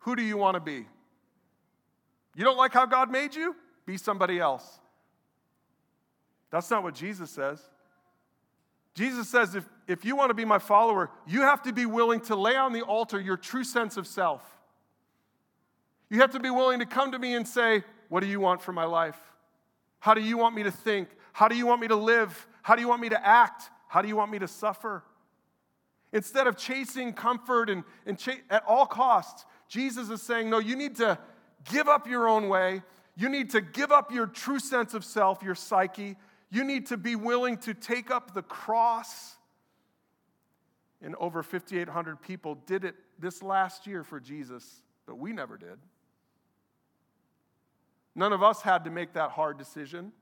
Who 0.00 0.16
do 0.16 0.22
you 0.22 0.36
want 0.36 0.54
to 0.54 0.60
be? 0.60 0.86
You 2.34 2.44
don't 2.44 2.56
like 2.56 2.72
how 2.72 2.86
God 2.86 3.10
made 3.10 3.34
you? 3.34 3.54
Be 3.86 3.96
somebody 3.96 4.38
else. 4.38 4.78
That's 6.50 6.70
not 6.70 6.82
what 6.82 6.94
Jesus 6.94 7.30
says. 7.30 7.60
Jesus 8.94 9.28
says, 9.28 9.54
if, 9.54 9.68
if 9.86 10.04
you 10.04 10.16
want 10.16 10.30
to 10.30 10.34
be 10.34 10.44
my 10.44 10.58
follower, 10.58 11.10
you 11.26 11.42
have 11.42 11.62
to 11.62 11.72
be 11.72 11.86
willing 11.86 12.20
to 12.22 12.36
lay 12.36 12.56
on 12.56 12.72
the 12.72 12.82
altar 12.82 13.20
your 13.20 13.36
true 13.36 13.64
sense 13.64 13.96
of 13.96 14.06
self. 14.06 14.42
You 16.08 16.20
have 16.20 16.32
to 16.32 16.40
be 16.40 16.50
willing 16.50 16.80
to 16.80 16.86
come 16.86 17.12
to 17.12 17.18
me 17.18 17.34
and 17.34 17.46
say, 17.46 17.84
What 18.08 18.20
do 18.20 18.26
you 18.26 18.40
want 18.40 18.62
for 18.62 18.72
my 18.72 18.84
life? 18.84 19.18
How 20.00 20.14
do 20.14 20.20
you 20.20 20.36
want 20.36 20.56
me 20.56 20.64
to 20.64 20.70
think? 20.70 21.08
How 21.32 21.46
do 21.46 21.56
you 21.56 21.66
want 21.66 21.80
me 21.80 21.88
to 21.88 21.96
live? 21.96 22.48
How 22.62 22.74
do 22.74 22.82
you 22.82 22.88
want 22.88 23.00
me 23.00 23.10
to 23.10 23.26
act? 23.26 23.70
How 23.90 24.02
do 24.02 24.06
you 24.06 24.14
want 24.14 24.30
me 24.30 24.38
to 24.38 24.46
suffer? 24.46 25.02
Instead 26.12 26.46
of 26.46 26.56
chasing 26.56 27.12
comfort 27.12 27.68
and, 27.68 27.82
and 28.06 28.16
at 28.48 28.62
all 28.64 28.86
costs, 28.86 29.44
Jesus 29.66 30.10
is 30.10 30.22
saying, 30.22 30.48
No, 30.48 30.60
you 30.60 30.76
need 30.76 30.94
to 30.96 31.18
give 31.72 31.88
up 31.88 32.06
your 32.06 32.28
own 32.28 32.48
way. 32.48 32.82
You 33.16 33.28
need 33.28 33.50
to 33.50 33.60
give 33.60 33.90
up 33.90 34.12
your 34.12 34.28
true 34.28 34.60
sense 34.60 34.94
of 34.94 35.04
self, 35.04 35.42
your 35.42 35.56
psyche. 35.56 36.16
You 36.50 36.62
need 36.62 36.86
to 36.86 36.96
be 36.96 37.16
willing 37.16 37.56
to 37.58 37.74
take 37.74 38.12
up 38.12 38.32
the 38.32 38.42
cross. 38.42 39.34
And 41.02 41.16
over 41.16 41.42
5,800 41.42 42.22
people 42.22 42.54
did 42.66 42.84
it 42.84 42.94
this 43.18 43.42
last 43.42 43.88
year 43.88 44.04
for 44.04 44.20
Jesus, 44.20 44.84
but 45.04 45.18
we 45.18 45.32
never 45.32 45.58
did. 45.58 45.80
None 48.14 48.32
of 48.32 48.44
us 48.44 48.62
had 48.62 48.84
to 48.84 48.90
make 48.90 49.14
that 49.14 49.32
hard 49.32 49.58
decision. 49.58 50.12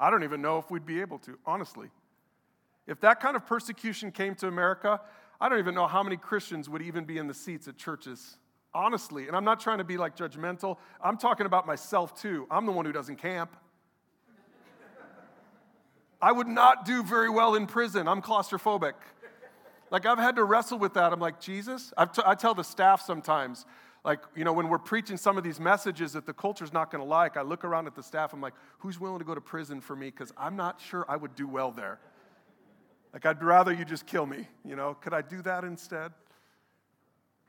I 0.00 0.10
don't 0.10 0.24
even 0.24 0.40
know 0.40 0.58
if 0.58 0.70
we'd 0.70 0.86
be 0.86 1.00
able 1.00 1.18
to, 1.20 1.38
honestly. 1.44 1.88
If 2.86 3.00
that 3.00 3.20
kind 3.20 3.36
of 3.36 3.46
persecution 3.46 4.10
came 4.10 4.34
to 4.36 4.48
America, 4.48 5.00
I 5.40 5.48
don't 5.48 5.58
even 5.58 5.74
know 5.74 5.86
how 5.86 6.02
many 6.02 6.16
Christians 6.16 6.68
would 6.68 6.82
even 6.82 7.04
be 7.04 7.18
in 7.18 7.26
the 7.26 7.34
seats 7.34 7.68
at 7.68 7.76
churches. 7.76 8.38
Honestly, 8.74 9.26
and 9.26 9.36
I'm 9.36 9.44
not 9.44 9.60
trying 9.60 9.78
to 9.78 9.84
be 9.84 9.96
like 9.96 10.16
judgmental, 10.16 10.76
I'm 11.02 11.16
talking 11.16 11.46
about 11.46 11.66
myself 11.66 12.20
too. 12.20 12.46
I'm 12.50 12.66
the 12.66 12.72
one 12.72 12.84
who 12.84 12.92
doesn't 12.92 13.16
camp. 13.16 13.56
I 16.20 16.32
would 16.32 16.48
not 16.48 16.84
do 16.84 17.02
very 17.02 17.30
well 17.30 17.54
in 17.54 17.66
prison. 17.66 18.08
I'm 18.08 18.20
claustrophobic. 18.20 18.94
Like, 19.90 20.04
I've 20.04 20.18
had 20.18 20.36
to 20.36 20.44
wrestle 20.44 20.78
with 20.78 20.94
that. 20.94 21.12
I'm 21.12 21.20
like, 21.20 21.40
Jesus? 21.40 21.92
T- 22.12 22.22
I 22.26 22.34
tell 22.34 22.54
the 22.54 22.64
staff 22.64 23.00
sometimes, 23.00 23.64
like, 24.08 24.20
you 24.34 24.42
know, 24.42 24.54
when 24.54 24.70
we're 24.70 24.78
preaching 24.78 25.18
some 25.18 25.36
of 25.36 25.44
these 25.44 25.60
messages 25.60 26.14
that 26.14 26.24
the 26.24 26.32
culture's 26.32 26.72
not 26.72 26.90
going 26.90 27.04
to 27.04 27.06
like, 27.06 27.36
I 27.36 27.42
look 27.42 27.62
around 27.62 27.86
at 27.86 27.94
the 27.94 28.02
staff, 28.02 28.32
I'm 28.32 28.40
like, 28.40 28.54
who's 28.78 28.98
willing 28.98 29.18
to 29.18 29.24
go 29.26 29.34
to 29.34 29.40
prison 29.42 29.82
for 29.82 29.94
me? 29.94 30.06
Because 30.06 30.32
I'm 30.38 30.56
not 30.56 30.80
sure 30.80 31.04
I 31.10 31.16
would 31.16 31.34
do 31.34 31.46
well 31.46 31.72
there. 31.72 32.00
Like, 33.12 33.26
I'd 33.26 33.42
rather 33.42 33.70
you 33.70 33.84
just 33.84 34.06
kill 34.06 34.24
me, 34.24 34.48
you 34.64 34.76
know? 34.76 34.94
Could 34.94 35.12
I 35.12 35.20
do 35.20 35.42
that 35.42 35.62
instead? 35.62 36.12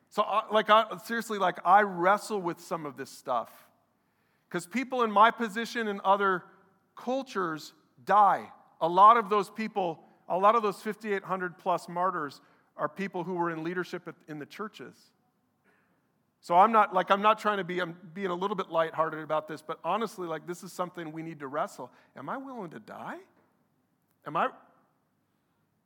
So, 0.10 0.24
uh, 0.24 0.42
like, 0.52 0.70
I, 0.70 0.84
seriously, 1.06 1.38
like, 1.38 1.60
I 1.64 1.84
wrestle 1.84 2.42
with 2.42 2.60
some 2.60 2.86
of 2.86 2.98
this 2.98 3.10
stuff. 3.10 3.50
Because 4.50 4.68
people 4.68 5.04
in 5.04 5.12
my 5.14 5.32
position 5.32 5.88
and 5.88 6.02
other 6.02 6.44
cultures 6.98 7.72
die. 8.04 8.52
A 8.82 8.88
lot 8.90 9.16
of 9.16 9.30
those 9.30 9.50
people, 9.50 10.02
a 10.28 10.38
lot 10.38 10.56
of 10.56 10.62
those 10.62 10.82
5,800 10.82 11.58
plus 11.58 11.88
martyrs 11.88 12.42
are 12.76 12.90
people 12.90 13.24
who 13.24 13.36
were 13.36 13.50
in 13.50 13.64
leadership 13.64 14.14
in 14.28 14.40
the 14.40 14.46
churches. 14.46 14.94
So 16.42 16.56
I'm 16.56 16.72
not 16.72 16.94
like 16.94 17.12
I'm 17.12 17.22
not 17.22 17.40
trying 17.40 17.58
to 17.58 17.64
be 17.64 17.80
I'm 17.80 17.96
being 18.14 18.28
a 18.28 18.36
little 18.36 18.56
bit 18.56 18.70
lighthearted 18.70 19.20
about 19.20 19.48
this, 19.48 19.62
but 19.62 19.80
honestly, 19.84 20.28
like 20.28 20.48
this 20.48 20.64
is 20.64 20.72
something 20.72 21.12
we 21.12 21.22
need 21.22 21.40
to 21.40 21.48
wrestle. 21.48 21.92
Am 22.16 22.30
I 22.30 22.38
willing 22.38 22.70
to 22.72 22.80
die? 22.80 23.18
Am 24.26 24.38
I 24.38 24.50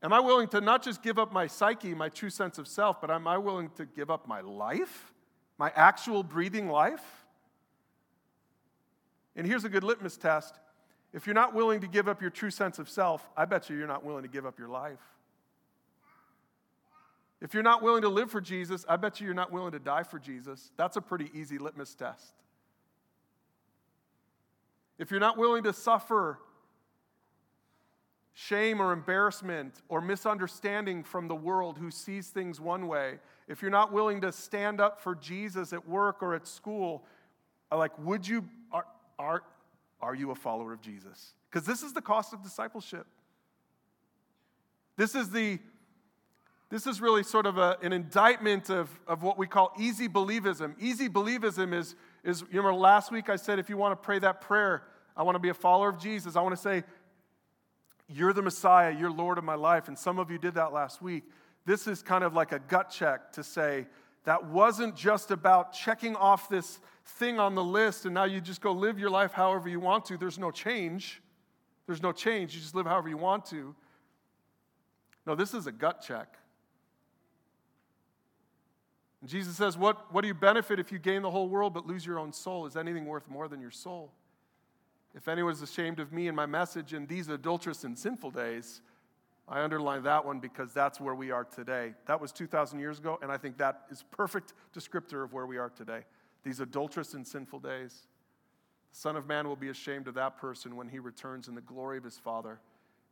Am 0.04 0.12
I 0.12 0.20
willing 0.20 0.50
to 0.50 0.60
not 0.60 0.84
just 0.84 1.02
give 1.02 1.18
up 1.18 1.32
my 1.32 1.48
psyche, 1.48 1.96
my 1.96 2.10
true 2.10 2.30
sense 2.30 2.58
of 2.58 2.68
self, 2.68 3.00
but 3.00 3.10
am 3.10 3.26
I 3.26 3.38
willing 3.38 3.70
to 3.78 3.86
give 3.86 4.12
up 4.12 4.28
my 4.28 4.42
life, 4.42 5.13
my 5.58 5.72
actual 5.76 6.24
breathing 6.24 6.68
life? 6.68 7.24
And 9.36 9.48
here's 9.48 9.63
a 9.63 9.70
good 9.70 9.84
litmus 9.84 10.18
test. 10.18 10.60
If 11.13 11.26
you're 11.26 11.34
not 11.34 11.54
willing 11.54 11.80
to 11.82 11.88
give 11.88 12.10
up 12.10 12.22
your 12.22 12.32
true 12.32 12.52
sense 12.52 12.80
of 12.80 12.89
self, 12.89 13.28
I 13.38 13.46
bet 13.46 13.70
you 13.70 13.78
you're 13.78 13.88
not 13.88 14.04
willing 14.04 14.24
to 14.24 14.30
give 14.30 14.46
up 14.46 14.60
your 14.60 14.68
life. 14.68 15.00
If 17.44 17.54
you're 17.54 17.62
not 17.62 17.84
willing 17.84 18.04
to 18.04 18.10
live 18.10 18.32
for 18.32 18.40
Jesus, 18.40 18.86
I 18.88 18.96
bet 18.96 19.20
you 19.20 19.26
you're 19.26 19.36
not 19.36 19.52
willing 19.52 19.74
to 19.74 19.80
die 19.80 20.04
for 20.04 20.18
Jesus. 20.18 20.72
That's 20.78 20.96
a 20.96 21.02
pretty 21.02 21.30
easy 21.34 21.58
litmus 21.58 21.94
test. 21.94 22.34
If 24.98 25.12
you're 25.12 25.20
not 25.20 25.38
willing 25.38 25.64
to 25.64 25.74
suffer 25.74 26.40
shame 28.32 28.82
or 28.82 28.94
embarrassment 28.94 29.82
or 29.90 30.00
misunderstanding 30.00 31.04
from 31.04 31.28
the 31.28 31.36
world 31.36 31.78
who 31.78 31.92
sees 31.92 32.30
things 32.30 32.62
one 32.62 32.88
way, 32.88 33.20
if 33.50 33.62
you're 33.62 33.70
not 33.70 33.92
willing 33.92 34.22
to 34.22 34.32
stand 34.32 34.80
up 34.80 35.02
for 35.02 35.14
Jesus 35.14 35.74
at 35.74 35.86
work 35.86 36.24
or 36.24 36.34
at 36.34 36.48
school, 36.48 37.04
like, 37.74 37.92
would 38.00 38.26
you, 38.26 38.48
are, 38.72 38.86
are, 39.20 39.44
are 40.02 40.16
you 40.16 40.32
a 40.32 40.36
follower 40.36 40.72
of 40.72 40.80
Jesus? 40.80 41.34
Because 41.52 41.68
this 41.68 41.84
is 41.84 41.92
the 41.92 42.02
cost 42.02 42.32
of 42.32 42.42
discipleship. 42.42 43.06
This 44.96 45.14
is 45.14 45.30
the 45.30 45.60
this 46.74 46.88
is 46.88 47.00
really 47.00 47.22
sort 47.22 47.46
of 47.46 47.60
a, 47.60 47.78
an 47.84 47.94
indictment 47.94 48.72
of, 48.72 48.90
of 49.08 49.22
what 49.22 49.38
we 49.38 49.46
call 49.46 49.72
easy 49.78 50.10
believism. 50.10 50.74
Easy 50.80 51.08
believism 51.08 51.72
is, 51.72 51.94
is, 52.24 52.42
you 52.42 52.60
remember 52.60 52.74
last 52.74 53.12
week 53.12 53.30
I 53.30 53.36
said 53.36 53.60
if 53.60 53.70
you 53.70 53.78
want 53.78 53.92
to 53.92 54.04
pray 54.04 54.18
that 54.18 54.42
prayer, 54.42 54.82
I 55.16 55.22
want 55.22 55.36
to 55.36 55.40
be 55.40 55.50
a 55.50 55.54
follower 55.54 55.88
of 55.88 56.00
Jesus. 56.00 56.36
I 56.36 56.42
want 56.42 56.56
to 56.56 56.62
say, 56.62 56.84
you're 58.10 58.34
the 58.34 58.42
Messiah, 58.42 58.92
you're 58.92 59.12
Lord 59.12 59.38
of 59.38 59.44
my 59.44 59.54
life. 59.54 59.88
And 59.88 59.96
some 59.96 60.18
of 60.18 60.32
you 60.32 60.40
did 60.40 60.56
that 60.56 60.74
last 60.74 61.00
week. 61.00 61.26
This 61.64 61.86
is 61.86 62.02
kind 62.02 62.24
of 62.24 62.34
like 62.34 62.54
a 62.54 62.58
gut 62.58 62.90
check 62.90 63.32
to 63.34 63.44
say 63.44 63.86
that 64.24 64.44
wasn't 64.44 64.96
just 64.96 65.30
about 65.30 65.74
checking 65.74 66.16
off 66.16 66.50
this 66.50 66.80
thing 67.06 67.40
on 67.40 67.54
the 67.54 67.64
list 67.64 68.06
and 68.06 68.16
now 68.16 68.24
you 68.24 68.42
just 68.42 68.62
go 68.62 68.72
live 68.72 68.98
your 68.98 69.12
life 69.12 69.32
however 69.32 69.70
you 69.70 69.80
want 69.80 70.06
to. 70.06 70.18
There's 70.18 70.40
no 70.40 70.50
change. 70.50 71.22
There's 71.86 72.02
no 72.02 72.12
change. 72.12 72.56
You 72.56 72.62
just 72.62 72.74
live 72.74 72.88
however 72.88 73.10
you 73.10 73.18
want 73.18 73.46
to. 73.52 73.76
No, 75.28 75.36
this 75.36 75.54
is 75.54 75.68
a 75.68 75.72
gut 75.72 76.02
check. 76.02 76.40
And 79.24 79.30
Jesus 79.30 79.56
says, 79.56 79.78
what, 79.78 80.14
what 80.14 80.20
do 80.20 80.28
you 80.28 80.34
benefit 80.34 80.82
if 80.82 80.92
you 80.92 81.00
gain 81.00 81.22
the 81.22 81.32
whole 81.32 81.48
world 81.48 81.74
but 81.74 81.88
lose 81.88 82.06
your 82.06 82.20
own 82.20 82.34
soul? 82.34 82.66
Is 82.66 82.76
anything 82.76 83.06
worth 83.06 83.30
more 83.30 83.48
than 83.48 83.62
your 83.62 83.72
soul? 83.72 84.12
If 85.16 85.30
anyone 85.30 85.54
is 85.54 85.62
ashamed 85.62 86.02
of 86.02 86.12
me 86.12 86.28
and 86.28 86.36
my 86.36 86.46
message 86.46 86.94
in 86.94 87.06
these 87.06 87.30
adulterous 87.30 87.86
and 87.86 87.98
sinful 87.98 88.32
days, 88.32 88.82
I 89.48 89.62
underline 89.62 90.04
that 90.04 90.26
one 90.26 90.40
because 90.40 90.74
that's 90.74 91.00
where 91.00 91.16
we 91.16 91.32
are 91.32 91.46
today. 91.46 91.94
That 92.06 92.20
was 92.20 92.34
2,000 92.34 92.80
years 92.80 93.00
ago, 93.00 93.18
and 93.22 93.32
I 93.32 93.38
think 93.38 93.58
that 93.60 93.84
is 93.90 94.04
perfect 94.12 94.56
descriptor 94.76 95.24
of 95.24 95.32
where 95.32 95.46
we 95.46 95.58
are 95.58 95.70
today. 95.70 96.02
These 96.44 96.60
adulterous 96.60 97.14
and 97.14 97.26
sinful 97.26 97.62
days. 97.62 98.08
The 98.92 99.00
Son 99.00 99.16
of 99.16 99.26
Man 99.26 99.48
will 99.48 99.56
be 99.56 99.70
ashamed 99.70 100.10
of 100.10 100.16
that 100.16 100.36
person 100.36 100.76
when 100.76 100.90
he 100.90 101.00
returns 101.00 101.48
in 101.48 101.56
the 101.56 101.62
glory 101.62 101.98
of 101.98 102.04
his 102.04 102.18
Father 102.18 102.60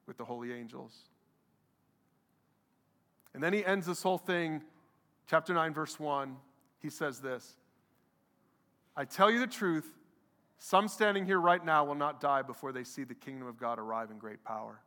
with 0.07 0.17
the 0.17 0.25
holy 0.25 0.51
angels. 0.51 0.91
And 3.33 3.41
then 3.41 3.53
he 3.53 3.63
ends 3.63 3.87
this 3.87 4.03
whole 4.03 4.17
thing, 4.17 4.61
chapter 5.27 5.53
9, 5.53 5.73
verse 5.73 5.99
1. 5.99 6.35
He 6.79 6.89
says 6.89 7.19
this 7.19 7.55
I 8.95 9.05
tell 9.05 9.31
you 9.31 9.39
the 9.39 9.47
truth, 9.47 9.85
some 10.57 10.87
standing 10.87 11.25
here 11.25 11.39
right 11.39 11.63
now 11.63 11.85
will 11.85 11.95
not 11.95 12.21
die 12.21 12.41
before 12.41 12.71
they 12.71 12.83
see 12.83 13.03
the 13.03 13.15
kingdom 13.15 13.47
of 13.47 13.57
God 13.57 13.79
arrive 13.79 14.11
in 14.11 14.17
great 14.17 14.43
power. 14.43 14.79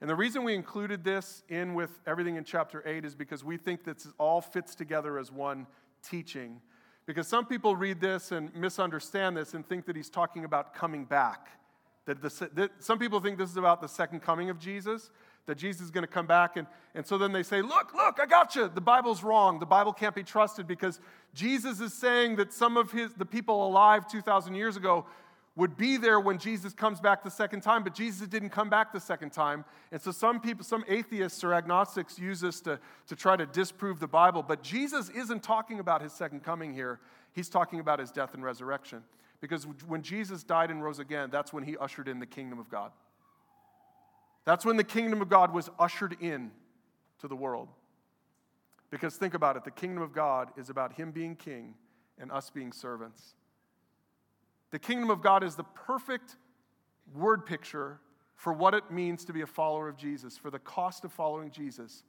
And 0.00 0.08
the 0.08 0.14
reason 0.14 0.44
we 0.44 0.54
included 0.54 1.04
this 1.04 1.42
in 1.48 1.74
with 1.74 2.00
everything 2.06 2.36
in 2.36 2.44
chapter 2.44 2.82
8 2.86 3.04
is 3.04 3.14
because 3.14 3.44
we 3.44 3.58
think 3.58 3.84
this 3.84 4.08
all 4.16 4.40
fits 4.40 4.74
together 4.74 5.18
as 5.18 5.30
one 5.30 5.66
teaching. 6.02 6.62
Because 7.04 7.28
some 7.28 7.44
people 7.44 7.76
read 7.76 8.00
this 8.00 8.32
and 8.32 8.54
misunderstand 8.54 9.36
this 9.36 9.52
and 9.52 9.68
think 9.68 9.84
that 9.86 9.96
he's 9.96 10.08
talking 10.08 10.44
about 10.44 10.74
coming 10.74 11.04
back. 11.04 11.48
That, 12.06 12.22
the, 12.22 12.48
that 12.54 12.70
some 12.78 12.98
people 12.98 13.20
think 13.20 13.36
this 13.36 13.50
is 13.50 13.58
about 13.58 13.82
the 13.82 13.88
second 13.88 14.20
coming 14.20 14.48
of 14.48 14.58
Jesus, 14.58 15.10
that 15.50 15.58
Jesus 15.58 15.82
is 15.82 15.90
going 15.90 16.06
to 16.06 16.12
come 16.12 16.28
back. 16.28 16.56
And, 16.56 16.68
and 16.94 17.04
so 17.04 17.18
then 17.18 17.32
they 17.32 17.42
say, 17.42 17.60
Look, 17.60 17.92
look, 17.92 18.20
I 18.22 18.26
got 18.26 18.54
you. 18.54 18.70
The 18.72 18.80
Bible's 18.80 19.24
wrong. 19.24 19.58
The 19.58 19.66
Bible 19.66 19.92
can't 19.92 20.14
be 20.14 20.22
trusted 20.22 20.68
because 20.68 21.00
Jesus 21.34 21.80
is 21.80 21.92
saying 21.92 22.36
that 22.36 22.52
some 22.52 22.76
of 22.76 22.92
his, 22.92 23.12
the 23.14 23.26
people 23.26 23.66
alive 23.66 24.06
2,000 24.06 24.54
years 24.54 24.76
ago 24.76 25.06
would 25.56 25.76
be 25.76 25.96
there 25.96 26.20
when 26.20 26.38
Jesus 26.38 26.72
comes 26.72 27.00
back 27.00 27.24
the 27.24 27.30
second 27.32 27.62
time, 27.62 27.82
but 27.82 27.96
Jesus 27.96 28.28
didn't 28.28 28.50
come 28.50 28.70
back 28.70 28.92
the 28.92 29.00
second 29.00 29.30
time. 29.30 29.64
And 29.90 30.00
so 30.00 30.12
some 30.12 30.40
people, 30.40 30.64
some 30.64 30.84
atheists 30.86 31.42
or 31.42 31.52
agnostics 31.52 32.16
use 32.16 32.40
this 32.40 32.60
to, 32.60 32.78
to 33.08 33.16
try 33.16 33.34
to 33.34 33.46
disprove 33.46 33.98
the 33.98 34.06
Bible. 34.06 34.44
But 34.44 34.62
Jesus 34.62 35.08
isn't 35.08 35.42
talking 35.42 35.80
about 35.80 36.00
his 36.00 36.12
second 36.12 36.44
coming 36.44 36.72
here, 36.72 37.00
he's 37.32 37.48
talking 37.48 37.80
about 37.80 37.98
his 37.98 38.12
death 38.12 38.34
and 38.34 38.44
resurrection. 38.44 39.02
Because 39.40 39.66
when 39.88 40.02
Jesus 40.02 40.44
died 40.44 40.70
and 40.70 40.80
rose 40.80 41.00
again, 41.00 41.28
that's 41.32 41.52
when 41.52 41.64
he 41.64 41.76
ushered 41.76 42.06
in 42.06 42.20
the 42.20 42.26
kingdom 42.26 42.60
of 42.60 42.70
God. 42.70 42.92
That's 44.44 44.64
when 44.64 44.76
the 44.76 44.84
kingdom 44.84 45.20
of 45.22 45.28
God 45.28 45.52
was 45.52 45.70
ushered 45.78 46.16
in 46.20 46.50
to 47.20 47.28
the 47.28 47.36
world. 47.36 47.68
Because 48.90 49.16
think 49.16 49.34
about 49.34 49.56
it 49.56 49.64
the 49.64 49.70
kingdom 49.70 50.02
of 50.02 50.12
God 50.12 50.50
is 50.56 50.70
about 50.70 50.94
him 50.94 51.12
being 51.12 51.36
king 51.36 51.74
and 52.18 52.32
us 52.32 52.50
being 52.50 52.72
servants. 52.72 53.34
The 54.70 54.78
kingdom 54.78 55.10
of 55.10 55.22
God 55.22 55.42
is 55.42 55.56
the 55.56 55.64
perfect 55.64 56.36
word 57.14 57.46
picture 57.46 58.00
for 58.36 58.52
what 58.52 58.74
it 58.74 58.90
means 58.90 59.24
to 59.26 59.32
be 59.32 59.42
a 59.42 59.46
follower 59.46 59.88
of 59.88 59.96
Jesus, 59.96 60.38
for 60.38 60.50
the 60.50 60.58
cost 60.58 61.04
of 61.04 61.12
following 61.12 61.50
Jesus. 61.50 62.04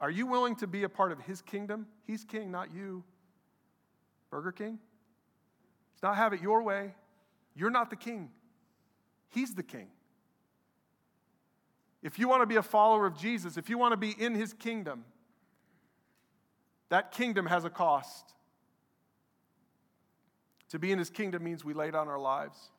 Are 0.00 0.10
you 0.10 0.26
willing 0.26 0.54
to 0.56 0.66
be 0.66 0.84
a 0.84 0.88
part 0.88 1.10
of 1.10 1.20
his 1.20 1.42
kingdom? 1.42 1.86
He's 2.06 2.24
king, 2.24 2.50
not 2.52 2.72
you. 2.72 3.02
Burger 4.30 4.52
King? 4.52 4.78
It's 5.94 6.02
not 6.02 6.16
have 6.16 6.32
it 6.32 6.40
your 6.40 6.62
way. 6.62 6.94
You're 7.56 7.70
not 7.70 7.90
the 7.90 7.96
king, 7.96 8.30
he's 9.28 9.54
the 9.54 9.64
king. 9.64 9.88
If 12.02 12.18
you 12.18 12.28
want 12.28 12.42
to 12.42 12.46
be 12.46 12.56
a 12.56 12.62
follower 12.62 13.06
of 13.06 13.16
Jesus, 13.16 13.56
if 13.56 13.68
you 13.68 13.78
want 13.78 13.92
to 13.92 13.96
be 13.96 14.10
in 14.10 14.34
his 14.34 14.52
kingdom, 14.52 15.04
that 16.90 17.12
kingdom 17.12 17.46
has 17.46 17.64
a 17.64 17.70
cost. 17.70 18.32
To 20.70 20.78
be 20.78 20.92
in 20.92 20.98
his 20.98 21.10
kingdom 21.10 21.42
means 21.44 21.64
we 21.64 21.74
lay 21.74 21.90
down 21.90 22.08
our 22.08 22.18
lives. 22.18 22.70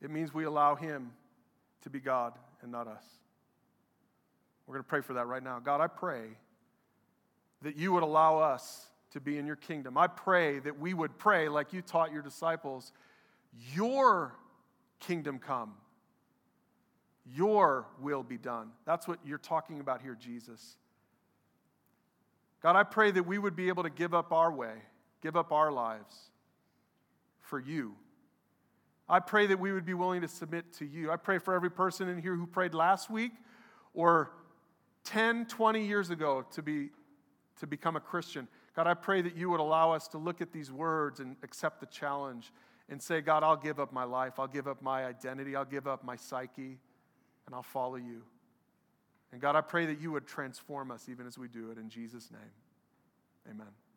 It 0.00 0.10
means 0.10 0.32
we 0.32 0.44
allow 0.44 0.74
him 0.74 1.12
to 1.82 1.90
be 1.90 2.00
God 2.00 2.32
and 2.62 2.72
not 2.72 2.88
us. 2.88 3.04
We're 4.66 4.74
going 4.74 4.84
to 4.84 4.88
pray 4.88 5.00
for 5.02 5.14
that 5.14 5.26
right 5.26 5.42
now. 5.42 5.58
God, 5.58 5.80
I 5.80 5.86
pray 5.86 6.22
that 7.62 7.76
you 7.76 7.92
would 7.92 8.02
allow 8.02 8.38
us 8.38 8.86
to 9.12 9.20
be 9.20 9.38
in 9.38 9.46
your 9.46 9.56
kingdom. 9.56 9.96
I 9.96 10.06
pray 10.06 10.58
that 10.60 10.78
we 10.78 10.94
would 10.94 11.18
pray 11.18 11.48
like 11.48 11.72
you 11.72 11.82
taught 11.82 12.12
your 12.12 12.22
disciples, 12.22 12.92
your 13.74 14.34
kingdom 15.00 15.38
come, 15.38 15.74
your 17.32 17.86
will 18.00 18.22
be 18.22 18.38
done. 18.38 18.70
That's 18.84 19.08
what 19.08 19.18
you're 19.24 19.38
talking 19.38 19.80
about 19.80 20.02
here, 20.02 20.16
Jesus. 20.18 20.76
God, 22.62 22.76
I 22.76 22.82
pray 22.82 23.10
that 23.10 23.26
we 23.26 23.38
would 23.38 23.56
be 23.56 23.68
able 23.68 23.82
to 23.82 23.90
give 23.90 24.14
up 24.14 24.32
our 24.32 24.52
way, 24.52 24.74
give 25.22 25.36
up 25.36 25.52
our 25.52 25.70
lives 25.70 26.14
for 27.40 27.60
you. 27.60 27.94
I 29.08 29.20
pray 29.20 29.46
that 29.46 29.58
we 29.58 29.72
would 29.72 29.84
be 29.84 29.94
willing 29.94 30.22
to 30.22 30.28
submit 30.28 30.72
to 30.74 30.86
you. 30.86 31.10
I 31.10 31.16
pray 31.16 31.38
for 31.38 31.54
every 31.54 31.70
person 31.70 32.08
in 32.08 32.20
here 32.22 32.34
who 32.34 32.46
prayed 32.46 32.72
last 32.72 33.10
week 33.10 33.32
or 33.92 34.30
10, 35.04 35.46
20 35.46 35.86
years 35.86 36.08
ago 36.10 36.46
to, 36.52 36.62
be, 36.62 36.88
to 37.60 37.66
become 37.66 37.96
a 37.96 38.00
Christian. 38.00 38.48
God, 38.74 38.86
I 38.86 38.94
pray 38.94 39.20
that 39.20 39.36
you 39.36 39.50
would 39.50 39.60
allow 39.60 39.92
us 39.92 40.08
to 40.08 40.18
look 40.18 40.40
at 40.40 40.52
these 40.52 40.72
words 40.72 41.20
and 41.20 41.36
accept 41.42 41.80
the 41.80 41.86
challenge 41.86 42.50
and 42.88 43.00
say, 43.00 43.20
God, 43.20 43.42
I'll 43.42 43.56
give 43.56 43.78
up 43.78 43.92
my 43.92 44.04
life. 44.04 44.34
I'll 44.38 44.48
give 44.48 44.66
up 44.66 44.82
my 44.82 45.04
identity. 45.04 45.54
I'll 45.54 45.64
give 45.64 45.86
up 45.86 46.02
my 46.02 46.16
psyche, 46.16 46.78
and 47.46 47.54
I'll 47.54 47.62
follow 47.62 47.96
you. 47.96 48.22
And 49.32 49.40
God, 49.40 49.56
I 49.56 49.60
pray 49.60 49.86
that 49.86 50.00
you 50.00 50.12
would 50.12 50.26
transform 50.26 50.90
us 50.90 51.08
even 51.08 51.26
as 51.26 51.36
we 51.36 51.48
do 51.48 51.70
it 51.70 51.78
in 51.78 51.88
Jesus' 51.88 52.30
name. 52.30 52.40
Amen. 53.50 53.72